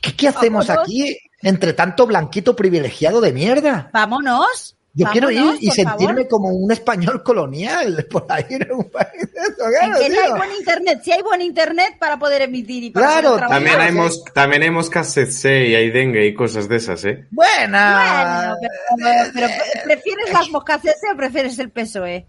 [0.00, 0.88] ¿Qué, qué hacemos Vámonos.
[0.88, 3.90] aquí entre tanto blanquito privilegiado de mierda?
[3.92, 4.74] Vámonos.
[4.94, 6.28] Yo quiero ir y sentirme favor.
[6.28, 10.30] como un español colonial por ahí en un país de eso, En claro, Kenia hay
[10.32, 11.00] buen internet.
[11.04, 13.48] Sí hay buen internet para poder emitir y para Claro, poder.
[13.48, 17.26] También hay, mos- también hay moscas y hay dengue y cosas de esas, ¿eh?
[17.30, 18.56] Buena.
[18.98, 22.26] Bueno, pero, pero ¿prefieres las moscas ese o prefieres el PSOE?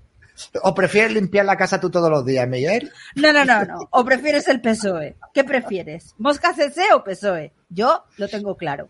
[0.63, 2.91] ¿O prefieres limpiar la casa tú todos los días, Miguel?
[3.15, 3.79] No, no, no, no.
[3.91, 5.15] ¿O prefieres el PSOE?
[5.33, 6.15] ¿Qué prefieres?
[6.17, 7.51] ¿Mosca CC o PSOE?
[7.69, 8.89] Yo lo tengo claro.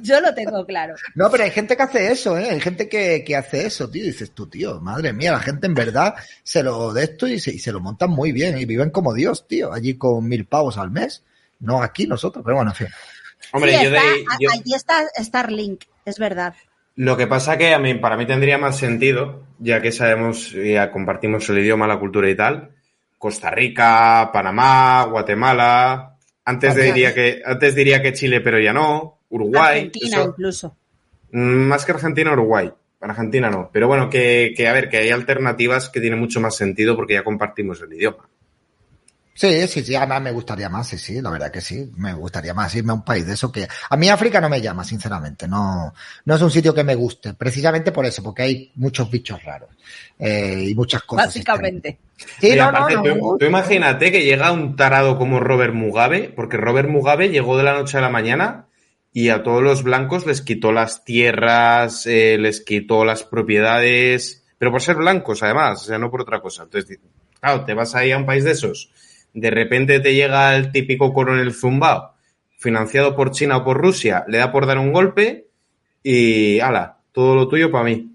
[0.00, 0.96] Yo lo tengo claro.
[1.14, 2.50] No, pero hay gente que hace eso, ¿eh?
[2.50, 4.02] Hay gente que, que hace eso, tío.
[4.02, 7.38] Y dices tú, tío, madre mía, la gente en verdad se lo de esto y
[7.38, 10.46] se, y se lo montan muy bien y viven como Dios, tío, allí con mil
[10.46, 11.22] pavos al mes.
[11.60, 12.88] No aquí nosotros, pero bueno, en fin.
[13.52, 14.00] Hombre, Sí, yo, de,
[14.40, 16.54] yo- Allí está Starlink, es verdad.
[16.98, 20.90] Lo que pasa que a mí, para mí tendría más sentido, ya que sabemos, ya
[20.90, 22.70] compartimos el idioma, la cultura y tal,
[23.16, 26.84] Costa Rica, Panamá, Guatemala, antes Vale.
[26.86, 30.76] diría que, antes diría que Chile, pero ya no, Uruguay, Argentina eso- incluso.
[31.30, 32.70] Mm, más que Argentina, Uruguay.
[32.98, 33.70] Para Argentina no.
[33.72, 37.14] Pero bueno, que, que a ver, que hay alternativas que tienen mucho más sentido porque
[37.14, 38.28] ya compartimos el idioma.
[39.38, 42.52] Sí, sí, sí, además me gustaría más, sí, sí, la verdad que sí, me gustaría
[42.54, 45.46] más irme a un país de eso que a mí África no me llama, sinceramente,
[45.46, 49.40] no, no es un sitio que me guste, precisamente por eso, porque hay muchos bichos
[49.44, 49.70] raros
[50.18, 51.26] eh, y muchas cosas.
[51.26, 52.00] Básicamente.
[52.40, 53.36] Sí, no, aparte, no, tú, no.
[53.38, 57.74] tú imagínate que llega un tarado como Robert Mugabe, porque Robert Mugabe llegó de la
[57.74, 58.66] noche a la mañana
[59.12, 64.72] y a todos los blancos les quitó las tierras, eh, les quitó las propiedades, pero
[64.72, 66.64] por ser blancos además, o sea, no por otra cosa.
[66.64, 66.98] Entonces,
[67.38, 68.90] claro, te vas ahí a un país de esos,
[69.40, 72.14] de repente te llega el típico coronel zumbao,
[72.58, 75.48] financiado por China o por Rusia, le da por dar un golpe
[76.02, 78.12] y, ala, todo lo tuyo para mí.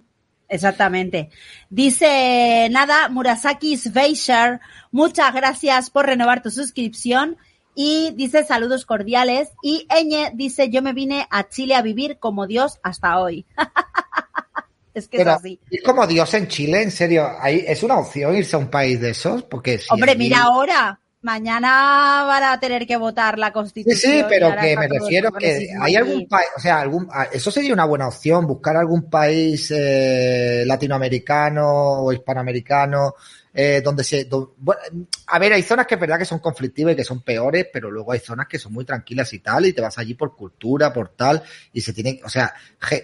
[0.49, 1.29] Exactamente.
[1.69, 4.59] Dice, nada, Murasaki Sveisher,
[4.91, 7.37] muchas gracias por renovar tu suscripción.
[7.75, 9.49] Y dice saludos cordiales.
[9.63, 13.47] Y Eñe dice, yo me vine a Chile a vivir como Dios hasta hoy.
[14.93, 15.59] es que Pero, es así.
[15.71, 19.09] es como Dios en Chile, en serio, es una opción irse a un país de
[19.09, 20.99] esos, porque si Hombre, mira ahora.
[21.23, 24.13] Mañana van a tener que votar la Sí, constitución.
[24.13, 27.49] sí, y pero que me refiero que hay algún país, o sea, algún, ah, eso
[27.49, 31.65] sería una buena opción, buscar algún país eh, latinoamericano
[32.03, 33.15] o hispanoamericano
[33.53, 34.81] eh, donde se, bueno,
[35.27, 37.91] a ver, hay zonas que es verdad que son conflictivas y que son peores, pero
[37.91, 40.91] luego hay zonas que son muy tranquilas y tal, y te vas allí por cultura,
[40.91, 42.53] por tal, y se tiene, o sea,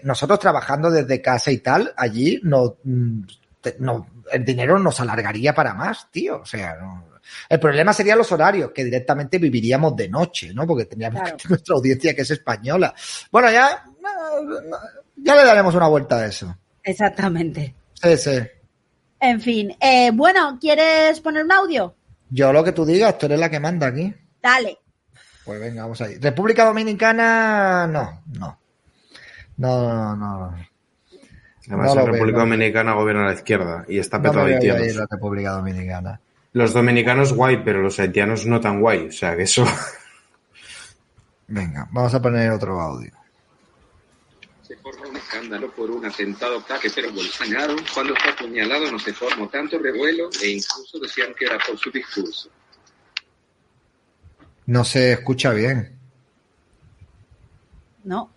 [0.03, 3.21] nosotros trabajando desde casa y tal, allí no, mm,
[3.79, 7.09] no, el dinero nos alargaría para más, tío, o sea, no.
[7.47, 10.65] El problema serían los horarios, que directamente viviríamos de noche, ¿no?
[10.65, 11.37] Porque tendríamos Claro.
[11.37, 12.93] que nuestra audiencia que es española.
[13.31, 13.83] Bueno, ya,
[15.15, 16.57] ya le daremos una vuelta a eso.
[16.83, 17.75] Exactamente.
[17.93, 18.39] Sí, sí.
[19.19, 19.75] En fin.
[19.79, 21.95] Eh, bueno, ¿quieres poner un audio?
[22.29, 24.13] Yo lo que tú digas, tú eres la que manda aquí.
[24.41, 24.79] Dale.
[25.45, 26.15] Pues venga, vamos ahí.
[26.17, 28.59] República Dominicana, no, no.
[29.57, 30.57] No, no, no.
[31.69, 32.45] Además, No veo, República no.
[32.45, 34.87] Dominicana gobierna la izquierda y está No petado de haitianos.
[34.87, 36.19] en la República Dominicana.
[36.51, 39.07] Los dominicanos guay, pero los haitianos no tan guay.
[39.07, 39.63] O sea, que eso...
[41.47, 43.11] Venga, vamos a poner otro audio.
[44.63, 49.13] Se forma un escándalo por un atentado ataque, pero Bolsonaro, cuando fue apuñalado, no se
[49.13, 52.49] formó tanto revuelo e incluso decían que era por su discurso.
[54.67, 55.97] No se escucha bien.
[58.03, 58.29] No.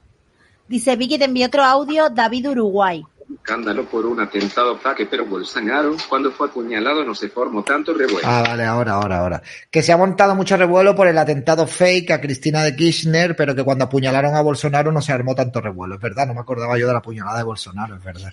[0.68, 3.04] Dice Vicky, te envió otro audio, David Uruguay.
[3.34, 8.20] Escándalo por un atentado ataque, pero Bolsonaro, cuando fue apuñalado, no se formó tanto revuelo.
[8.28, 9.42] Ah, vale, ahora, ahora, ahora.
[9.70, 13.54] Que se ha montado mucho revuelo por el atentado fake a Cristina de Kirchner, pero
[13.54, 15.94] que cuando apuñalaron a Bolsonaro no se armó tanto revuelo.
[15.94, 18.32] Es verdad, no me acordaba yo de la puñalada de Bolsonaro, es verdad.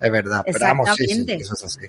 [0.00, 0.42] Es verdad.
[0.44, 1.86] Pero vamos, sí, sí, eso es así.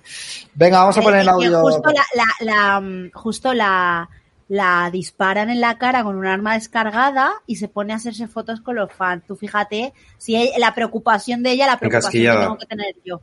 [0.54, 1.62] Venga, vamos a poner el Eh, que audio.
[1.62, 4.10] Justo la, la- la, mm, justo la,
[4.52, 8.60] la disparan en la cara con un arma descargada y se pone a hacerse fotos
[8.60, 9.24] con los fans.
[9.26, 13.22] Tú fíjate, si ella- la preocupación de ella, la preocupación que tengo que tener yo.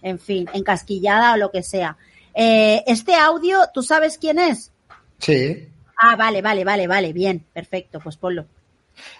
[0.00, 1.98] En fin, encasquillada o lo que sea.
[2.32, 4.72] Eh, este audio, ¿tú sabes quién es?
[5.18, 5.68] Sí.
[6.00, 8.46] Ah, vale, vale, vale, vale, bien, perfecto, pues ponlo.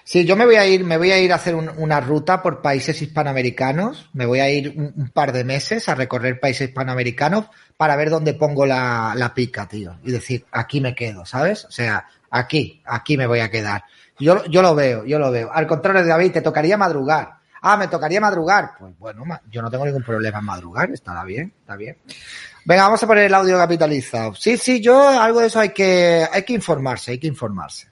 [0.05, 2.43] Sí, yo me voy a ir, me voy a ir a hacer un- una ruta
[2.43, 4.11] por países hispanoamericanos.
[4.13, 8.11] Me voy a ir un, un par de meses a recorrer países hispanoamericanos para ver
[8.11, 9.97] dónde pongo la, la pica, tío.
[10.05, 11.65] Y decir, aquí me quedo, ¿sabes?
[11.65, 13.85] O sea, aquí, aquí me voy a quedar.
[14.19, 15.51] Yo, yo lo veo, yo lo veo.
[15.53, 17.35] Al contrario de David, te tocaría madrugar.
[17.63, 18.73] Ah, me tocaría madrugar.
[18.79, 21.97] Pues bueno, yo no tengo ningún problema en madrugar, estará bien, está bien.
[22.65, 24.35] Venga, vamos a poner el audio capitalizado.
[24.35, 27.90] Sí, sí, yo algo de eso hay que, hay que informarse, hay que informarse.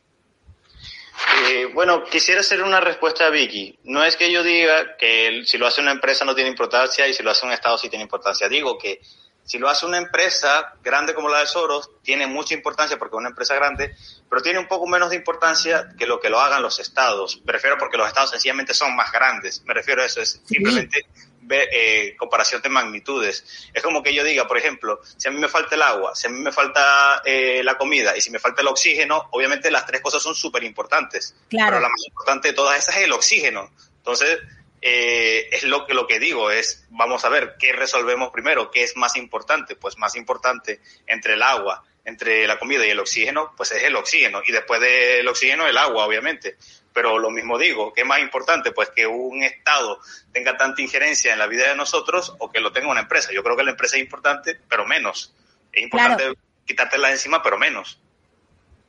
[1.50, 3.78] Eh, bueno, quisiera hacer una respuesta a Vicky.
[3.84, 7.14] No es que yo diga que si lo hace una empresa no tiene importancia y
[7.14, 8.48] si lo hace un Estado sí tiene importancia.
[8.48, 9.00] Digo que
[9.44, 13.20] si lo hace una empresa grande como la de Soros, tiene mucha importancia porque es
[13.20, 13.96] una empresa grande,
[14.28, 17.40] pero tiene un poco menos de importancia que lo que lo hagan los Estados.
[17.46, 19.62] Me refiero porque los Estados sencillamente son más grandes.
[19.64, 21.06] Me refiero a eso, es simplemente
[21.50, 23.70] eh, comparación de magnitudes.
[23.72, 26.26] Es como que yo diga, por ejemplo, si a mí me falta el agua, si
[26.26, 29.86] a mí me falta eh, la comida y si me falta el oxígeno, obviamente las
[29.86, 31.34] tres cosas son súper importantes.
[31.48, 31.70] Claro.
[31.70, 33.70] Pero la más importante de todas esas es el oxígeno.
[33.96, 34.38] Entonces,
[34.80, 38.70] eh, es lo que, lo que digo, es, vamos a ver, ¿qué resolvemos primero?
[38.70, 39.76] ¿Qué es más importante?
[39.76, 43.96] Pues más importante entre el agua, entre la comida y el oxígeno, pues es el
[43.96, 44.42] oxígeno.
[44.46, 46.56] Y después del oxígeno, el agua, obviamente.
[46.98, 48.72] Pero lo mismo digo, ¿qué es más importante?
[48.72, 50.00] Pues que un Estado
[50.32, 53.30] tenga tanta injerencia en la vida de nosotros o que lo tenga una empresa.
[53.32, 55.32] Yo creo que la empresa es importante, pero menos.
[55.72, 56.38] Es importante Claro.
[56.66, 58.00] quitártela de encima, pero menos.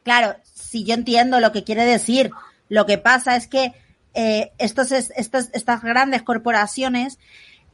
[0.03, 2.31] Claro, si yo entiendo lo que quiere decir,
[2.67, 3.73] lo que pasa es que
[4.15, 7.19] eh, estos, es- estos- estas grandes corporaciones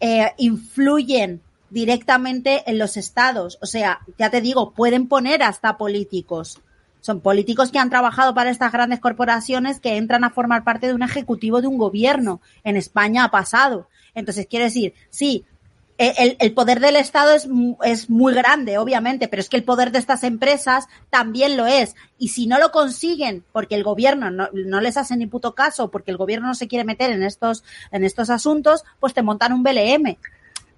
[0.01, 3.57] eh, influyen directamente en los estados.
[3.61, 6.59] O sea, ya te digo, pueden poner hasta políticos.
[7.05, 10.95] Son políticos que han trabajado para estas grandes corporaciones que entran a formar parte de
[10.95, 12.41] un ejecutivo de un gobierno.
[12.63, 13.87] En España ha pasado.
[14.15, 15.45] Entonces, quiero decir, sí,
[15.99, 17.47] eh, el, el, poder del Estado es,
[17.83, 21.95] es, muy grande, obviamente, pero es que el poder de estas empresas también lo es.
[22.17, 25.91] Y si no lo consiguen, porque el gobierno no, no, les hace ni puto caso,
[25.91, 29.53] porque el gobierno no se quiere meter en estos, en estos asuntos, pues te montan
[29.53, 30.17] un BLM.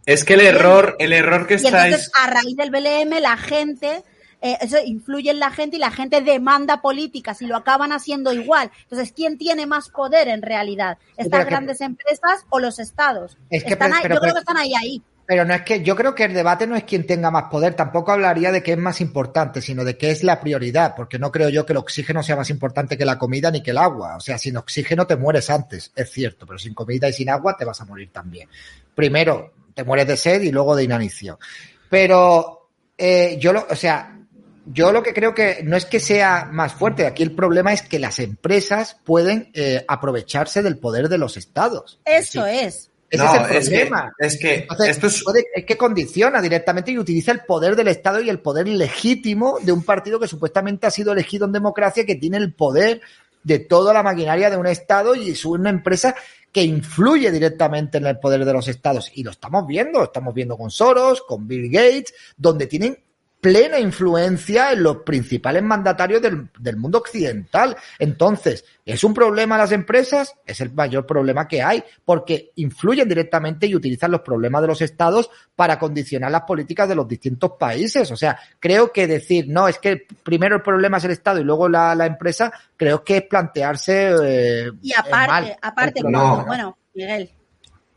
[0.06, 4.04] Es que el error, el error que y está a raíz del BLM, la gente
[4.42, 8.32] eh, eso influye en la gente y la gente demanda políticas y lo acaban haciendo
[8.34, 8.72] igual.
[8.84, 10.98] Entonces, ¿quién tiene más poder en realidad?
[11.18, 13.38] ¿Estas grandes empresas o los estados?
[13.50, 15.02] Es que, Están pero- ahí- pero- yo creo que están ahí, ahí.
[15.26, 17.74] Pero no es que, yo creo que el debate no es quien tenga más poder,
[17.74, 21.34] tampoco hablaría de qué es más importante, sino de qué es la prioridad, porque no
[21.34, 24.16] creo yo que el oxígeno sea más importante que la comida ni que el agua.
[24.16, 27.58] O sea, sin oxígeno te mueres antes, es cierto, pero sin comida y sin agua
[27.58, 28.48] te vas a morir también.
[28.96, 31.36] Primero te mueres de sed y luego de inanición.
[31.90, 34.17] Pero eh, yo lo, o sea,
[34.74, 37.82] yo lo que creo que no es que sea más fuerte, aquí el problema es
[37.82, 42.00] que las empresas pueden eh, aprovecharse del poder de los estados.
[42.06, 42.50] Eso Sí.
[42.52, 42.92] es.
[43.10, 44.14] Ese No, es el es que- problema.
[44.20, 47.88] es que Entonces, esto es- puede- es que condiciona directamente y utiliza el poder del
[47.88, 52.06] Estado y el poder legítimo de un partido que supuestamente ha sido elegido en democracia,
[52.06, 53.00] que tiene el poder
[53.44, 56.16] de toda la maquinaria de un Estado y es una empresa
[56.52, 59.10] que influye directamente en el poder de los Estados.
[59.14, 62.98] Y lo estamos viendo, lo estamos viendo con Soros, con Bill Gates, donde tienen
[63.40, 67.78] plena influencia en los principales mandatarios del, del mundo occidental.
[68.00, 70.34] Entonces, ¿es un problema las empresas?
[70.46, 74.82] Es el mayor problema que hay, porque influyen directamente y utilizan los problemas de los
[74.82, 78.10] estados para condicionar las políticas de los distintos países.
[78.12, 81.44] O sea, creo que decir, no, es que primero el problema es el Estado y
[81.44, 84.16] luego la, la empresa, creo que es plantearse...
[84.24, 86.02] eh, Y aparte, mal aparte.
[86.04, 86.46] No.
[86.46, 87.30] bueno, Miguel,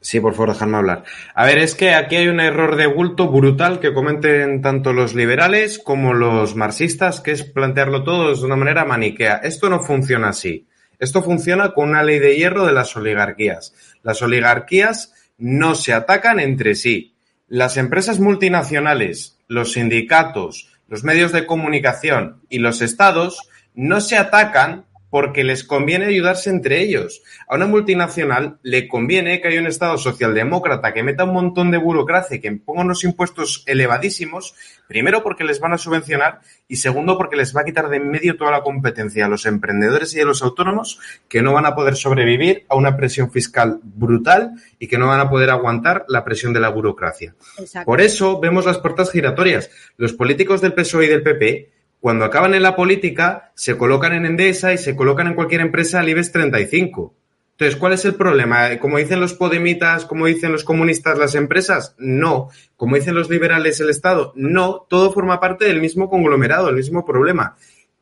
[0.03, 1.05] Sí, por favor, dejadme hablar.
[1.35, 5.15] A ver, es que aquí hay un error de bulto brutal que cometen tanto los
[5.15, 9.41] liberales como los marxistas, que es plantearlo todo de una manera maniquea.
[9.43, 10.67] Esto no funciona así.
[10.99, 13.75] Esto funciona con una ley de hierro de las oligarquías.
[14.03, 17.15] Las oligarquías no se atacan entre sí.
[17.49, 24.87] Las empresas multinacionales, los sindicatos, los medios de comunicación y los estados no se atacan
[25.11, 27.23] porque les conviene ayudarse entre ellos.
[27.49, 31.79] A una multinacional le conviene que haya un Estado socialdemócrata que meta un montón de
[31.79, 34.55] burocracia y que ponga unos impuestos elevadísimos,
[34.89, 38.11] primero porque les van a subvencionar y segundo porque les va a quitar de en
[38.11, 41.75] medio toda la competencia a los emprendedores y a los autónomos que no van a
[41.75, 46.25] poder sobrevivir a una presión fiscal brutal y que no van a poder aguantar la
[46.25, 47.35] presión de la burocracia.
[47.59, 47.87] exacto.
[47.87, 49.71] Por eso vemos las puertas giratorias.
[49.97, 51.71] Los políticos del PSOE y del PP,
[52.01, 56.01] cuando acaban en la política, se colocan en Endesa y se colocan en cualquier empresa
[56.01, 57.15] al IBEX 35.
[57.53, 58.79] Entonces, ¿cuál es el problema?
[58.79, 62.49] Como dicen los podemitas, como dicen los comunistas, las empresas, no.
[62.79, 64.87] Como dicen los liberales, el Estado, no.
[64.89, 67.57] Todo forma parte del mismo conglomerado, el mismo problema.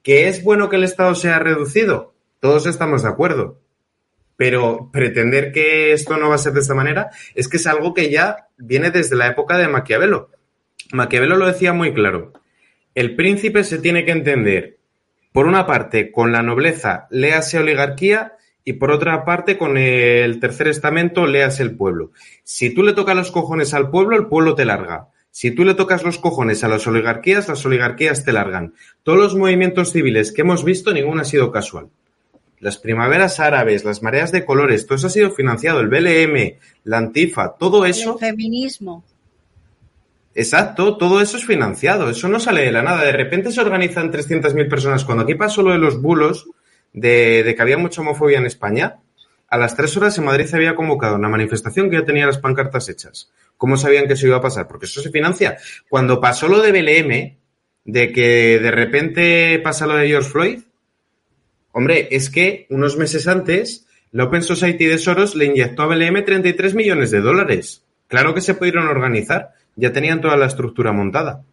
[0.04, 2.14] ¿Que es bueno que el Estado sea reducido?
[2.38, 3.58] Todos estamos de acuerdo.
[4.36, 7.94] Pero pretender que esto no va a ser de esta manera es que es algo
[7.94, 10.30] que ya viene desde la época de Maquiavelo.
[10.92, 12.32] Maquiavelo lo decía muy claro.
[12.94, 14.78] El príncipe se tiene que entender,
[15.32, 18.34] por una parte, con la nobleza, léase oligarquía,
[18.64, 22.12] y por otra parte, con el tercer estamento, léase el pueblo.
[22.44, 25.08] Si tú le tocas los cojones al pueblo, el pueblo te larga.
[25.30, 28.74] Si tú le tocas los cojones a las oligarquías, las oligarquías te largan.
[29.04, 31.88] Todos los movimientos civiles que hemos visto, ninguno ha sido casual.
[32.60, 36.98] Las primaveras árabes, las mareas de colores, todo eso ha sido financiado, el BLM, la
[36.98, 38.14] Antifa, todo eso.
[38.14, 39.04] El feminismo.
[40.38, 43.02] Exacto, todo eso es financiado, eso no sale de la nada.
[43.02, 45.04] De repente se organizan 300.000 personas.
[45.04, 46.48] Cuando aquí pasó lo de los bulos,
[46.92, 48.98] de, que había mucha homofobia en España,
[49.48, 52.38] a las tres horas en Madrid se había convocado una manifestación que ya tenía las
[52.38, 53.32] pancartas hechas.
[53.56, 54.68] ¿Cómo sabían que eso iba a pasar?
[54.68, 55.58] Porque eso se financia.
[55.88, 57.36] Cuando pasó lo de BLM,
[57.84, 60.60] de que de repente pasa lo de George Floyd,
[61.72, 66.24] hombre, es que unos meses antes la Open Society de Soros le inyectó a BLM
[66.24, 67.82] 33 millones de dólares.
[68.06, 71.44] Claro que se pudieron organizar, ya tenían toda la estructura montada.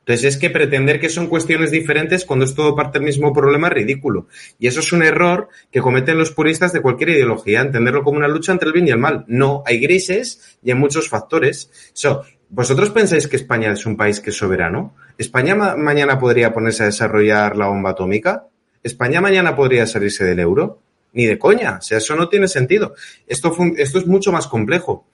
[0.00, 3.66] Entonces es que pretender que son cuestiones diferentes cuando es todo parte del mismo problema
[3.66, 4.28] es ridículo.
[4.58, 8.28] Y eso es un error que cometen los puristas de cualquier ideología, entenderlo como una
[8.28, 9.24] lucha entre el bien y el mal.
[9.26, 11.70] No, hay grises y hay muchos factores.
[11.92, 14.94] So, ¿Vosotros pensáis que España es un país que es soberano?
[15.18, 18.46] ¿España ma mañana podría ponerse a desarrollar la bomba atómica?
[18.84, 20.78] ¿España mañana podría salirse del euro?
[21.12, 21.78] Ni de coña.
[21.78, 22.94] O sea, eso no tiene sentido.
[23.26, 25.06] Esto es mucho más complejo.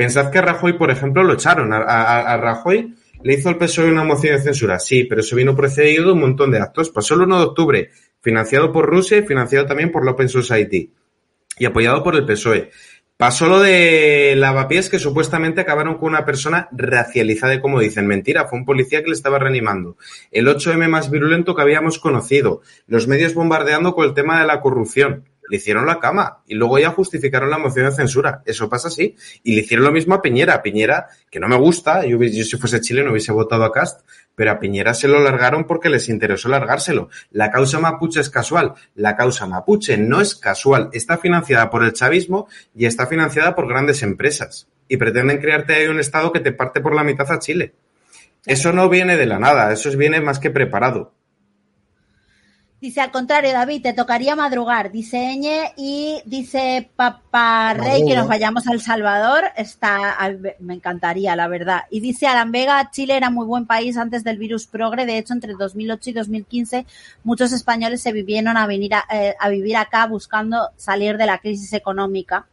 [0.00, 1.74] Pensad que Rajoy, por ejemplo, lo echaron.
[1.74, 4.78] A, Rajoy le hizo el PSOE una moción de censura.
[4.78, 6.88] Sí, pero eso vino precedido de un montón de actos.
[6.88, 7.90] Pasó el 1 de octubre,
[8.22, 10.90] financiado por Rusia y financiado también por la Open Society
[11.58, 12.70] y apoyado por el PSOE.
[13.18, 18.06] Pasó lo de lavapiés que supuestamente acabaron con una persona racializada, como dicen.
[18.06, 19.98] Mentira, fue un policía que le estaba reanimando.
[20.30, 22.62] El 8M más virulento que habíamos conocido.
[22.86, 25.28] Los medios bombardeando con el tema de la corrupción.
[25.50, 28.40] Le hicieron la cama y luego ya justificaron la moción de censura.
[28.46, 29.16] Eso pasa así.
[29.42, 30.62] Y le hicieron lo mismo a Piñera.
[30.62, 34.02] Piñera, que no me gusta, yo, yo si fuese Chile no hubiese votado a Cast,
[34.36, 37.10] pero a Piñera se lo largaron porque les interesó largárselo.
[37.32, 38.74] La causa mapuche es casual.
[38.94, 40.88] La causa mapuche no es casual.
[40.92, 44.68] Está financiada por el chavismo y está financiada por grandes empresas.
[44.86, 47.74] Y pretenden crearte ahí un Estado que te parte por la mitad a Chile.
[48.46, 51.12] Eso no viene de la nada, eso viene más que preparado.
[52.80, 54.90] Dice, al contrario, David, te tocaría madrugar.
[54.90, 59.44] Dice Eñe y dice Papá Rey que nos vayamos a El Salvador.
[59.54, 60.16] Está,
[60.60, 61.82] me encantaría, la verdad.
[61.90, 65.04] Y dice Alan Vega, Chile era muy buen país antes del virus progre.
[65.04, 66.86] De hecho, entre 2008 y 2015,
[67.22, 71.36] muchos españoles se vivieron a venir a, eh, a vivir acá buscando salir de la
[71.36, 72.46] crisis económica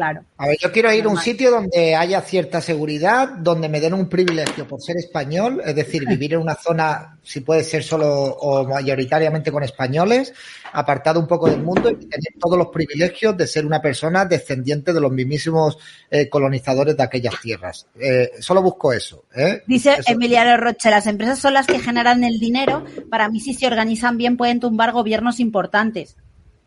[0.00, 0.24] claro.
[0.38, 3.92] A ver, yo quiero ir a un sitio donde haya cierta seguridad, donde me den
[3.92, 8.08] un privilegio por ser español, es decir, vivir en una zona, si puede ser solo
[8.08, 10.32] o mayoritariamente con españoles,
[10.72, 14.94] apartado un poco del mundo y tener todos los privilegios de ser una persona descendiente
[14.94, 15.76] de los mismísimos
[16.10, 17.86] eh, colonizadores de aquellas tierras.
[18.00, 19.24] Eh, solo busco eso.
[19.36, 19.62] ¿eh?
[19.66, 22.86] Dice Emiliano Roche, las empresas son las que generan el dinero.
[23.10, 26.16] Para mí, si se organizan bien, pueden tumbar gobiernos importantes.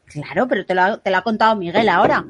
[0.05, 2.23] Claro, pero te lo, te lo ha contado Miguel ahora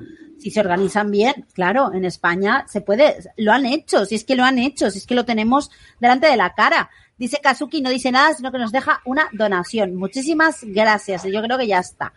[0.44, 4.36] si se organizan bien, claro, en España se puede, lo han hecho, si es que
[4.36, 5.72] lo han hecho, si es que lo tenemos
[6.02, 6.90] delante de la cara.
[7.18, 9.96] Dice Kazuki, no dice nada, sino que nos deja una donación.
[9.96, 12.12] Muchísimas gracias, yo creo que ya está.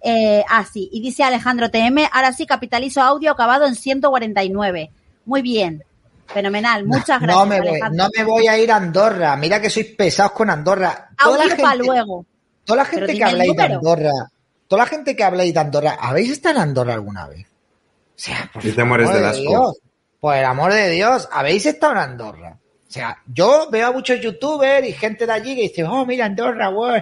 [0.00, 4.90] Eh, así, y dice Alejandro TM, ahora sí capitalizo audio acabado en 149.
[5.24, 5.84] Muy bien,
[6.26, 7.36] fenomenal, muchas gracias.
[7.36, 10.50] No me, voy, no me voy a ir a Andorra, mira que sois pesados con
[10.50, 11.10] Andorra.
[11.16, 12.26] Toda audio para luego.
[12.64, 14.12] Toda la gente que habláis de Andorra,
[14.66, 17.47] toda la gente que habláis de Andorra, ¿habéis estado en Andorra alguna vez?
[18.18, 19.78] O sea, por te mueres de Dios,
[20.18, 22.58] por el amor de Dios, habéis estado en Andorra.
[22.60, 26.24] O sea, yo veo a muchos youtubers y gente de allí que dice, oh, mira
[26.24, 27.00] Andorra, güey.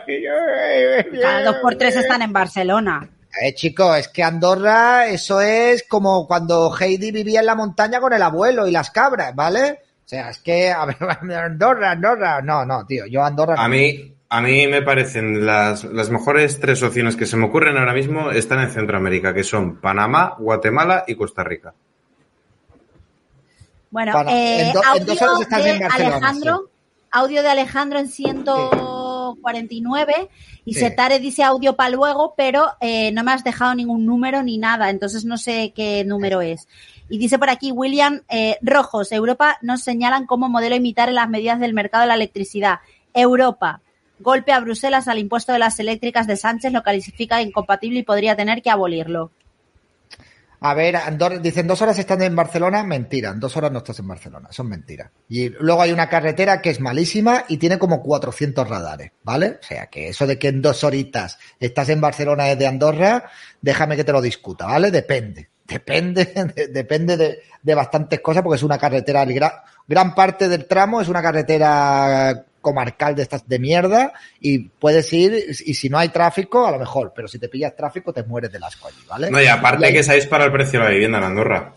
[1.23, 3.09] Cada dos por tres están en Barcelona.
[3.41, 8.12] Eh, chicos, es que Andorra, eso es como cuando Heidi vivía en la montaña con
[8.12, 9.81] el abuelo y las cabras, ¿vale?
[10.05, 10.97] O sea, es que, a ver,
[11.35, 13.55] Andorra, Andorra, no, no, tío, yo Andorra.
[13.57, 17.77] A mí, a mí me parecen las, las mejores tres opciones que se me ocurren
[17.77, 21.74] ahora mismo están en Centroamérica, que son Panamá, Guatemala y Costa Rica.
[23.91, 26.68] Bueno, eh, audio de Alejandro,
[27.11, 30.29] audio de Alejandro en 149
[30.64, 34.59] y Setare dice audio para luego, pero eh, no me has dejado ningún número ni
[34.59, 36.68] nada, entonces no sé qué número es.
[37.09, 41.31] Y dice por aquí William eh, Rojos, Europa nos señalan como modelo imitar en las
[41.31, 42.81] medidas del mercado de la electricidad.
[43.14, 43.81] Europa,
[44.19, 48.37] Golpe a Bruselas al impuesto de las eléctricas de Sánchez lo califica incompatible y podría
[48.37, 49.31] tener que abolirlo.
[50.61, 50.97] A ver,
[51.43, 54.69] dicen dos horas estando en Barcelona, mentira, en dos horas no estás en Barcelona, son
[54.69, 55.11] mentiras.
[55.29, 59.59] Y luego hay una carretera que es malísima y tiene como 400 radares, ¿vale?
[59.61, 63.97] O sea, que eso de que en dos horitas estás en Barcelona desde Andorra, déjame
[63.97, 64.91] que te lo discuta, ¿vale?
[64.91, 66.25] Depende, depende,
[66.73, 69.27] depende de, de, bastantes cosas porque es una carretera,
[69.87, 75.33] gran parte del tramo es una carretera comarcal de estas de mierda y puedes ir
[75.64, 78.51] y si no hay tráfico a lo mejor, pero si te pillas tráfico te mueres
[78.51, 79.31] de las allí, ¿vale?
[79.31, 81.75] No, y aparte que sabéis para el precio de la vivienda en Andorra.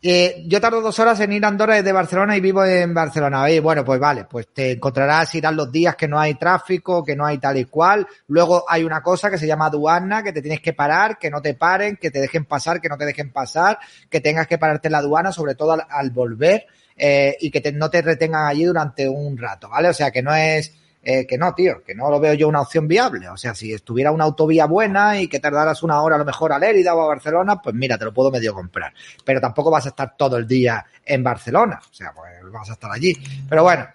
[0.00, 3.50] Eh, yo tardo dos horas en ir a Andorra desde Barcelona y vivo en Barcelona.
[3.50, 7.16] Y bueno, pues vale, pues te encontrarás, irán los días que no hay tráfico, que
[7.16, 8.06] no hay tal y cual.
[8.28, 11.42] Luego hay una cosa que se llama aduana, que te tienes que parar, que no
[11.42, 14.86] te paren, que te dejen pasar, que no te dejen pasar, que tengas que pararte
[14.86, 16.66] en la aduana, sobre todo al volver
[17.02, 19.88] eh, y que no te retengan allí durante un rato, ¿vale?
[19.88, 22.60] O sea, que no es, eh, que no, tío, que no lo veo yo una
[22.60, 23.26] opción viable.
[23.30, 26.52] O sea, si estuviera una autovía buena y que tardaras una hora a lo mejor
[26.52, 28.92] a Lérida o a Barcelona, pues mira, te lo puedo medio comprar.
[29.24, 31.80] Pero tampoco vas a estar todo el día en Barcelona.
[31.90, 33.16] O sea, pues vas a estar allí.
[33.48, 33.88] Pero bueno,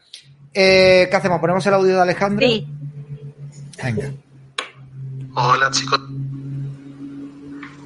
[0.52, 1.40] eh, ¿qué hacemos?
[1.40, 2.48] ¿Ponemos el audio de Alejandro?
[2.48, 2.68] Sí.
[3.84, 4.12] Venga.
[5.36, 6.02] Hola chicos.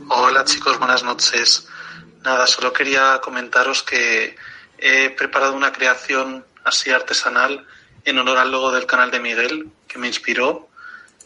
[0.08, 1.68] Hola chicos, buenas noches.
[2.24, 4.36] Nada, solo quería comentaros que
[4.82, 7.66] he preparado una creación así artesanal
[8.06, 10.70] en honor al logo del canal de Miguel, que me inspiró.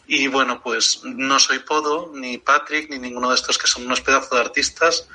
[0.06, 4.00] Y bueno, pues no soy Podo, ni Patrick, ni ninguno de estos que son unos
[4.00, 5.08] pedazos de artistas,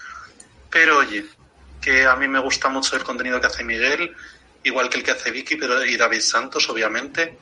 [0.69, 1.25] pero oye,
[1.81, 4.15] que a mí me gusta mucho el contenido que hace Miguel,
[4.63, 7.37] igual que el que hace Vicky pero, y David Santos, obviamente.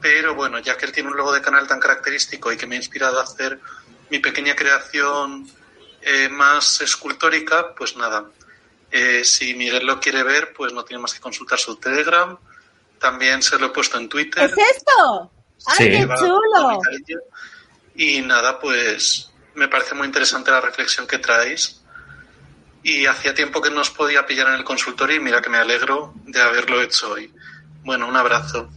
[0.00, 2.76] Pero bueno, ya que él tiene un logo de canal tan característico y que me
[2.76, 3.60] ha inspirado a hacer
[4.10, 5.48] mi pequeña creación
[6.02, 8.26] eh, más escultórica, pues nada,
[8.96, 12.36] eh, si Miguel lo quiere ver, pues no tiene más que consultar su Telegram.
[12.98, 14.44] También se lo he puesto en Twitter.
[14.44, 15.30] ¿Es esto?
[15.66, 16.80] ¡Ay, qué chulo!
[17.94, 21.82] Y nada, pues me parece muy interesante la reflexión que traéis.
[22.82, 25.58] Y hacía tiempo que no os podía pillar en el consultorio y mira que me
[25.58, 27.30] alegro de haberlo hecho hoy.
[27.84, 28.70] Bueno, un abrazo.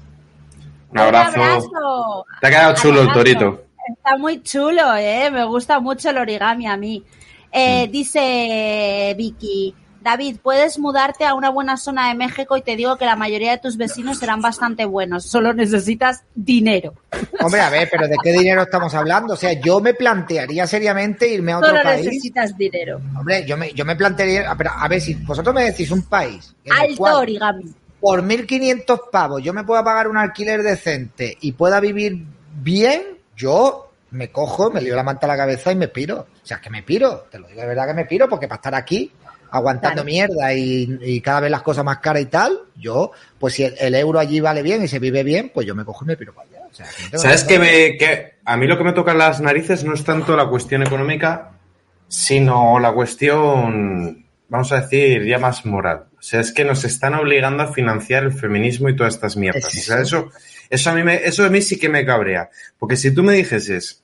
[0.89, 2.25] Un abrazo.
[2.41, 3.65] Te ha quedado chulo el torito.
[3.95, 5.31] Está muy chulo, ¿eh?
[5.31, 7.05] Me gusta mucho el origami a mí.
[7.51, 7.91] Eh, Mm.
[7.91, 13.05] Dice Vicky, David, puedes mudarte a una buena zona de México y te digo que
[13.05, 15.25] la mayoría de tus vecinos serán bastante buenos.
[15.25, 16.93] Solo necesitas dinero.
[17.41, 19.33] Hombre, a ver, pero ¿de qué dinero estamos hablando?
[19.33, 22.05] O sea, yo me plantearía seriamente irme a otro Solo país.
[22.05, 23.01] necesitas dinero.
[23.17, 26.55] Hombre, yo me, yo me plantearía, pero a ver, si vosotros me decís un país
[26.69, 27.65] Alto cual origami.
[27.99, 32.23] por 1.500 pavos yo me pueda pagar un alquiler decente y pueda vivir
[32.61, 33.01] bien,
[33.35, 36.25] yo me cojo, me lío la manta a la cabeza y me piro.
[36.41, 38.57] O sea, que me piro, te lo digo de verdad que me piro, porque para
[38.57, 39.11] estar aquí
[39.51, 40.05] aguantando Claro.
[40.05, 43.73] mierda y, y cada vez las cosas más caras y tal, yo, pues si el,
[43.79, 46.17] el euro allí vale bien y se vive bien, pues yo me cojo y me
[46.17, 46.59] piro para allá.
[46.71, 49.13] O sea, que no tengo ¿Sabes que, me, que a mí lo que me toca
[49.13, 51.51] las narices no es tanto la cuestión económica,
[52.07, 56.05] sino la cuestión, vamos a decir, ya más moral?
[56.17, 59.73] O sea, es que nos están obligando a financiar el feminismo y todas estas mierdas.
[59.73, 60.31] Es O sea, eso,
[60.69, 62.49] eso a mí me, eso a mí sí que me cabrea.
[62.77, 64.03] Porque si tú me dijeses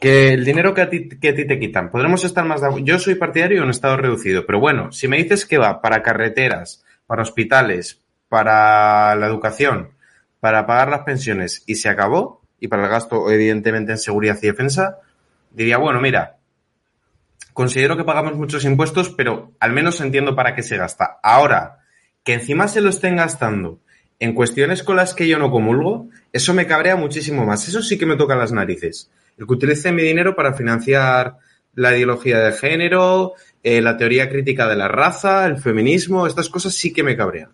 [0.00, 2.82] que el dinero que a ti, que a ti te quitan, podremos estar más de,
[2.82, 6.02] yo soy partidario de un estado reducido, pero bueno, si me dices que va para
[6.02, 9.90] carreteras, para hospitales, para la educación,
[10.40, 14.46] para pagar las pensiones y se acabó, y para el gasto evidentemente en seguridad y
[14.46, 14.98] defensa,
[15.50, 16.36] diría, bueno, mira,
[17.52, 21.18] considero que pagamos muchos impuestos, pero al menos entiendo para qué se gasta.
[21.22, 21.78] Ahora,
[22.24, 23.80] que encima se lo estén gastando
[24.20, 27.66] en cuestiones con las que yo no comulgo, eso me cabrea muchísimo más.
[27.68, 29.10] Eso sí que me toca las narices.
[29.38, 31.36] El que utilice mi dinero para financiar
[31.74, 36.74] la ideología de género, eh, la teoría crítica de la raza, el feminismo, estas cosas
[36.74, 37.50] sí que me cabrean.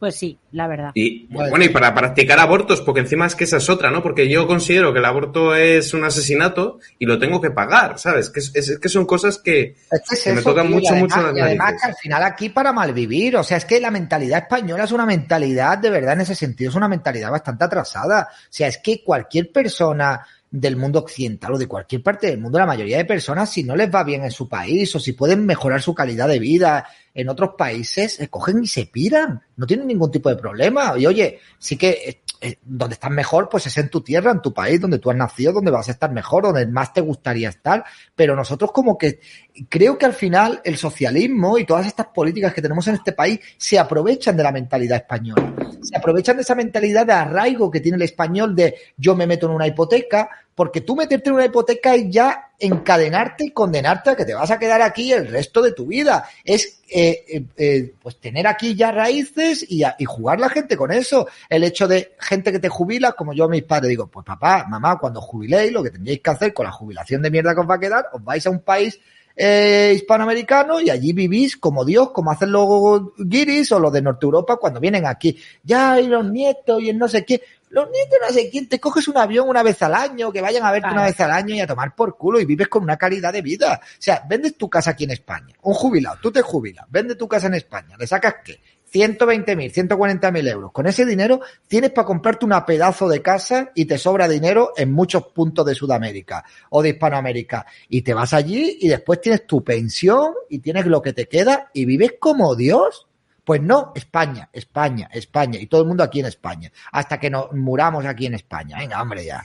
[0.00, 0.92] Pues sí, la verdad.
[0.94, 1.50] Y Vale.
[1.50, 4.02] bueno, y para practicar abortos, porque encima es que esa es otra, ¿no?
[4.02, 8.30] Porque yo considero que el aborto es un asesinato y lo tengo que pagar, ¿sabes?
[8.30, 10.92] Que, es, es que son cosas que, Es que es que me tocan tío, mucho,
[10.94, 13.78] además- mucho las y además que al final aquí para malvivir, o sea, es que
[13.78, 17.64] la mentalidad española es una mentalidad, de verdad, en ese sentido, es una mentalidad bastante
[17.64, 18.28] atrasada.
[18.32, 22.58] O sea, es que cualquier persona del mundo occidental o de cualquier parte del mundo,
[22.58, 25.46] la mayoría de personas, si no les va bien en su país o si pueden
[25.46, 29.42] mejorar su calidad de vida en otros países, eh, cogen y se piran.
[29.56, 30.94] No tienen ningún tipo de problema.
[30.98, 34.40] Y oye, sí que eh, eh, donde estás mejor, pues es en tu tierra, en
[34.40, 37.48] tu país, donde tú has nacido, donde vas a estar mejor, donde más te gustaría
[37.48, 37.84] estar.
[38.14, 39.20] Pero nosotros como que
[39.68, 43.40] creo que al final el socialismo y todas estas políticas que tenemos en este país
[43.56, 45.54] se aprovechan de la mentalidad española.
[45.82, 49.46] Se aprovechan de esa mentalidad de arraigo que tiene el español de yo me meto
[49.46, 54.16] en una hipoteca, porque tú meterte en una hipoteca es ya encadenarte y condenarte a
[54.16, 56.28] que te vas a quedar aquí el resto de tu vida.
[56.44, 61.26] Es eh, eh, eh, pues tener aquí ya raíces y, jugar la gente con eso.
[61.48, 64.66] El hecho de gente que te jubila, como yo a mis padres digo, pues papá,
[64.68, 67.70] mamá, cuando jubiléis, lo que tendríais que hacer con la jubilación de mierda que os
[67.70, 69.00] va a quedar, os vais a un país
[69.36, 74.26] eh, hispanoamericano y allí vivís como Dios, como hacen los guiris o los de Norte
[74.26, 75.38] Europa cuando vienen aquí.
[75.62, 77.42] Ya, y los nietos y el no sé qué.
[77.70, 80.64] Los nietos no sé quién, te coges un avión una vez al año, que vayan
[80.64, 82.96] a verte una vez al año y a tomar por culo y vives con una
[82.96, 83.80] calidad de vida.
[83.80, 87.28] O sea, vendes tu casa aquí en España, un jubilado, tú te jubilas, vendes tu
[87.28, 88.60] casa en España, le sacas qué?
[88.92, 90.72] 120.000, 140.000 euros.
[90.72, 94.92] Con ese dinero tienes para comprarte una pedazo de casa y te sobra dinero en
[94.92, 97.66] muchos puntos de Sudamérica o de Hispanoamérica.
[97.88, 101.70] Y te vas allí y después tienes tu pensión y tienes lo que te queda
[101.72, 103.06] y vives como Dios.
[103.44, 106.70] Pues no, España, España, España y todo el mundo aquí en España.
[106.92, 108.78] Hasta que nos muramos aquí en España.
[108.78, 109.44] Venga, hombre, ya.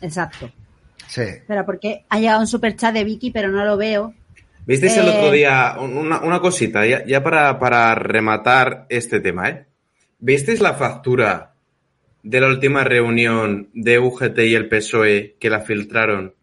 [0.00, 0.50] Exacto.
[1.06, 1.22] Sí.
[1.46, 4.14] Pero porque ha llegado un superchat de Vicky, pero no lo veo.
[4.66, 9.50] ¿Visteis el Eh, otro día una, una cosita, ya, ya para, para rematar este tema,
[9.50, 9.66] ¿eh?
[10.18, 11.54] ¿Visteis la factura
[12.22, 16.34] de la última reunión de UGT y el PSOE que la filtraron?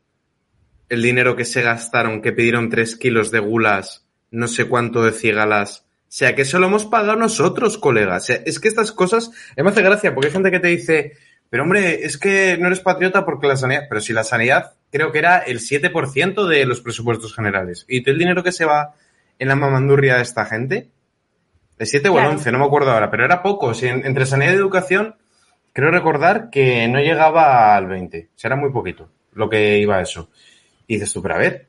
[0.87, 5.13] El dinero que se gastaron, que pidieron tres kilos de gulas, no sé cuánto de
[5.13, 5.85] cigalas.
[6.01, 8.23] O sea, que eso lo hemos pagado nosotros, colegas.
[8.23, 10.67] O sea, es que estas cosas, eh, me hace gracia, porque hay gente que te
[10.67, 11.13] dice,
[11.51, 15.11] pero hombre, es que no eres patriota porque la sanidad, pero si la sanidad creo
[15.11, 17.85] que era el 7% de los presupuestos generales.
[17.87, 18.95] ¿Y todo el dinero que se va
[19.37, 20.87] en la mamandurria de esta gente?
[21.77, 22.31] El 7 o el Claro.
[22.37, 23.73] 11, no me acuerdo ahora, pero era poco.
[23.73, 25.15] Si en- entre sanidad y educación,
[25.73, 28.29] creo recordar que no llegaba al 20.
[28.35, 30.29] O sea, era muy poquito lo que iba a eso.
[30.87, 31.67] Y dices tú, pero a ver,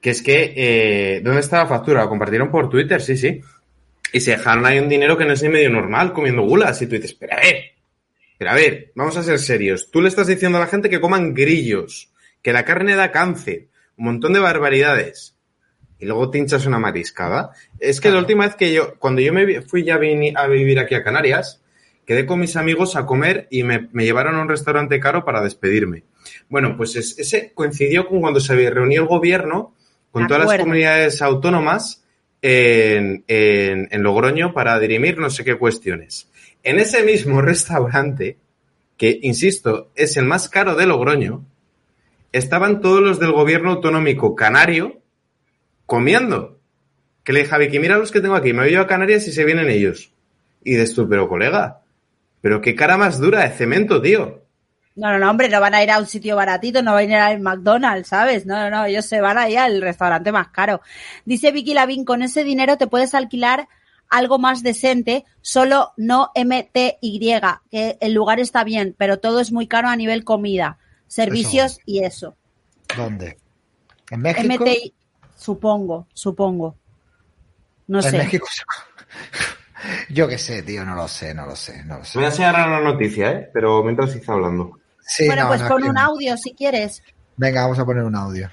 [0.00, 2.02] que es que, eh, ¿dónde está la factura?
[2.02, 3.00] ¿La compartieron por Twitter?
[3.02, 3.40] Sí, sí.
[4.12, 6.80] Y se dejaron ahí un dinero que no es ni medio normal comiendo gulas.
[6.82, 7.64] Y tú dices, pero a ver,
[8.40, 9.90] pero a ver, vamos a ser serios.
[9.90, 12.10] Tú le estás diciendo a la gente que coman grillos,
[12.40, 13.68] que la carne da cáncer,
[13.98, 15.36] un montón de barbaridades.
[15.98, 17.50] Y luego te hinchas una mariscada.
[17.78, 20.94] Es que la última vez que yo, cuando yo me fui ya a vivir aquí
[20.94, 21.60] a Canarias,
[22.06, 25.42] quedé con mis amigos a comer y me, me llevaron a un restaurante caro para
[25.42, 26.04] despedirme.
[26.48, 29.74] Bueno, pues es- ese coincidió con cuando se reunió el gobierno
[30.10, 32.04] con todas las comunidades autónomas
[32.42, 36.28] en, Logroño para dirimir no sé qué cuestiones.
[36.62, 38.38] En ese mismo restaurante,
[38.96, 41.44] que, insisto, es el más caro de Logroño,
[42.32, 45.00] estaban todos los del gobierno autonómico canario
[45.86, 46.58] comiendo.
[47.24, 49.26] Que le dije a Vicky, mira los que tengo aquí, me voy yo a Canarias
[49.26, 50.12] y se vienen ellos.
[50.62, 51.82] Y de tú, pero colega,
[52.40, 54.42] pero qué cara más dura de cemento, tío.
[54.96, 57.04] No, no, no, hombre, no van a ir a un sitio baratito, no van a
[57.04, 58.44] ir al McDonald's, ¿sabes?
[58.44, 60.80] No, no, no, ellos se van ahí al restaurante más caro.
[61.24, 63.68] Dice Vicky Lavín, con ese dinero te puedes alquilar
[64.10, 69.68] algo más decente, solo no MTY, que el lugar está bien, pero todo es muy
[69.68, 71.80] caro a nivel comida, servicios Eso.
[71.86, 72.36] y eso.
[72.96, 73.38] ¿Dónde?
[74.10, 74.64] ¿En México?
[74.64, 74.92] MTI,
[75.36, 76.76] supongo, supongo.
[77.86, 78.18] No en sé.
[78.18, 78.46] México.
[80.10, 82.18] Yo qué sé, tío, no lo sé, no lo sé, no lo sé.
[82.18, 83.50] Voy a enseñar la noticia, ¿eh?
[83.52, 84.79] Pero mientras está hablando.
[85.12, 87.02] Sí, bueno, no, pues no, pon un audio si quieres.
[87.36, 88.48] Venga, vamos a poner un audio.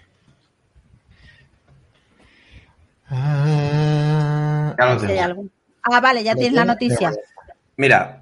[3.09, 5.23] Ah, Ya lo Si hay tengo.
[5.23, 5.51] algún-
[5.83, 7.11] Ah, vale, ya ¿Lo tienes la noticia.
[7.77, 8.21] Mira,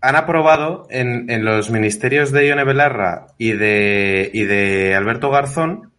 [0.00, 5.92] han aprobado en, en los ministerios de Ione Belarra y de, y de Alberto Garzón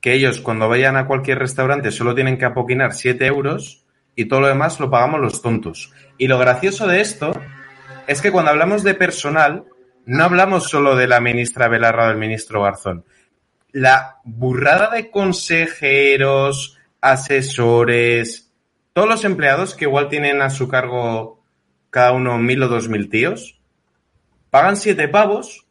[0.00, 3.84] que ellos cuando vayan a cualquier restaurante solo tienen que apoquinar 7 euros
[4.14, 5.92] y todo lo demás lo pagamos los tontos.
[6.16, 7.32] Y lo gracioso de esto
[8.06, 9.64] es que cuando hablamos de personal,
[10.06, 13.04] no hablamos solo de la ministra Belarra o del ministro Garzón.
[13.72, 18.50] La burrada de consejeros, asesores,
[18.92, 21.42] todos los empleados que igual tienen a su cargo
[21.90, 23.60] cada uno mil o dos mil tíos,
[24.50, 25.66] pagan siete pavos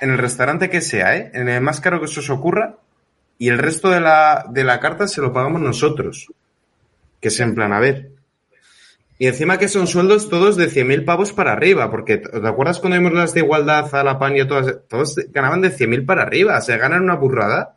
[0.00, 1.30] en el restaurante que sea, ¿eh?
[1.34, 2.78] en el más caro que se os ocurra,
[3.38, 6.28] y el resto de la, de la carta se lo pagamos nosotros.
[7.20, 8.10] Que es en plan, a ver.
[9.20, 12.96] Y encima que son sueldos todos de 100.000 pavos para arriba, porque ¿te acuerdas cuando
[12.96, 14.78] vimos las de igualdad a la paña todas?
[14.88, 17.74] Todos ganaban de 100.000 para arriba, se ganan una burrada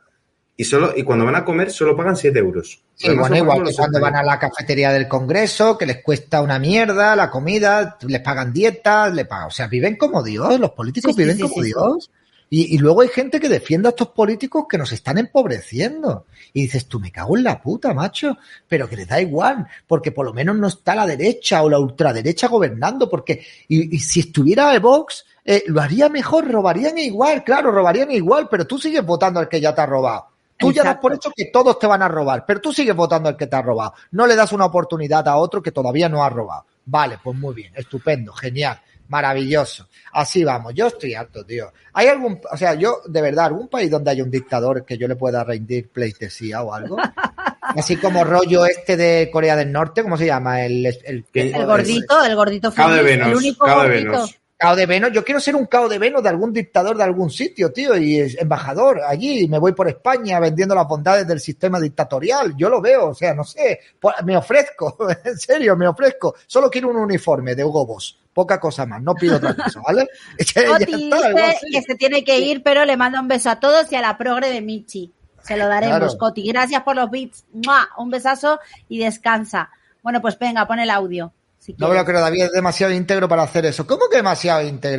[0.56, 2.82] y solo y cuando van a comer solo pagan 7 euros.
[2.96, 6.60] Sí, bueno, igual que cuando van a la cafetería del Congreso, que les cuesta una
[6.60, 11.14] mierda la comida, les pagan dietas, les pagan, o sea, viven como Dios, los políticos
[11.14, 11.66] Sí, viven sí, como sí, sí.
[11.66, 12.12] Dios.
[12.56, 16.28] Y, y luego hay gente que defiende a estos políticos que nos están empobreciendo.
[16.54, 18.38] Y dices, tú me cago en la puta, macho,
[18.68, 21.80] pero que les da igual, porque por lo menos no está la derecha o la
[21.80, 27.44] ultraderecha gobernando, porque y, y si estuviera el Vox, eh, lo haría mejor, robarían igual,
[27.44, 30.28] claro, robarían igual, pero tú sigues votando al que ya te ha robado.
[30.56, 33.30] Tú ya das por hecho que todos te van a robar, pero tú sigues votando
[33.30, 33.96] al que te ha robado.
[34.12, 36.66] No le das una oportunidad a otro que todavía no ha robado.
[36.86, 38.80] Vale, pues muy bien, estupendo, genial,
[39.14, 39.88] maravilloso.
[40.12, 41.72] Así vamos, yo estoy harto, tío.
[41.94, 45.08] ¿Hay algún, o sea, yo, de verdad, algún país donde haya un dictador que yo
[45.08, 46.98] le pueda rendir pleitesía o algo?
[47.62, 50.64] Así como rollo este de Corea del Norte, ¿cómo se llama?
[50.66, 54.26] El, el, el- El gordito, el gordito feliz, el Venus, único gordito.
[54.64, 57.30] Cao de Venus, yo quiero ser un Cao de Venus de algún dictador de algún
[57.30, 62.56] sitio, tío, y embajador allí, me voy por España vendiendo las bondades del sistema dictatorial,
[62.56, 64.96] yo lo veo, o sea, no sé, pues, me ofrezco,
[65.26, 69.14] en serio, me ofrezco, solo quiero un uniforme de Hugo Boss, poca cosa más, no
[69.16, 70.08] pido otra cosa, ¿vale?
[70.40, 73.96] Oti dice que se tiene que ir, pero le manda un beso a todos y
[73.96, 75.12] a la progre de Michi.
[75.42, 76.18] Se lo daremos, Claro.
[76.18, 76.48] Coti.
[76.48, 77.44] Gracias por los beats.
[77.52, 77.90] ¡Mua!
[77.98, 79.72] Un besazo y descansa.
[80.02, 81.34] Bueno, pues venga, pon el audio.
[81.64, 82.04] Si No quieres.
[82.04, 83.88] creo que David es demasiado íntegro para hacer eso.
[83.88, 84.92] ¿Cómo que demasiado íntegro?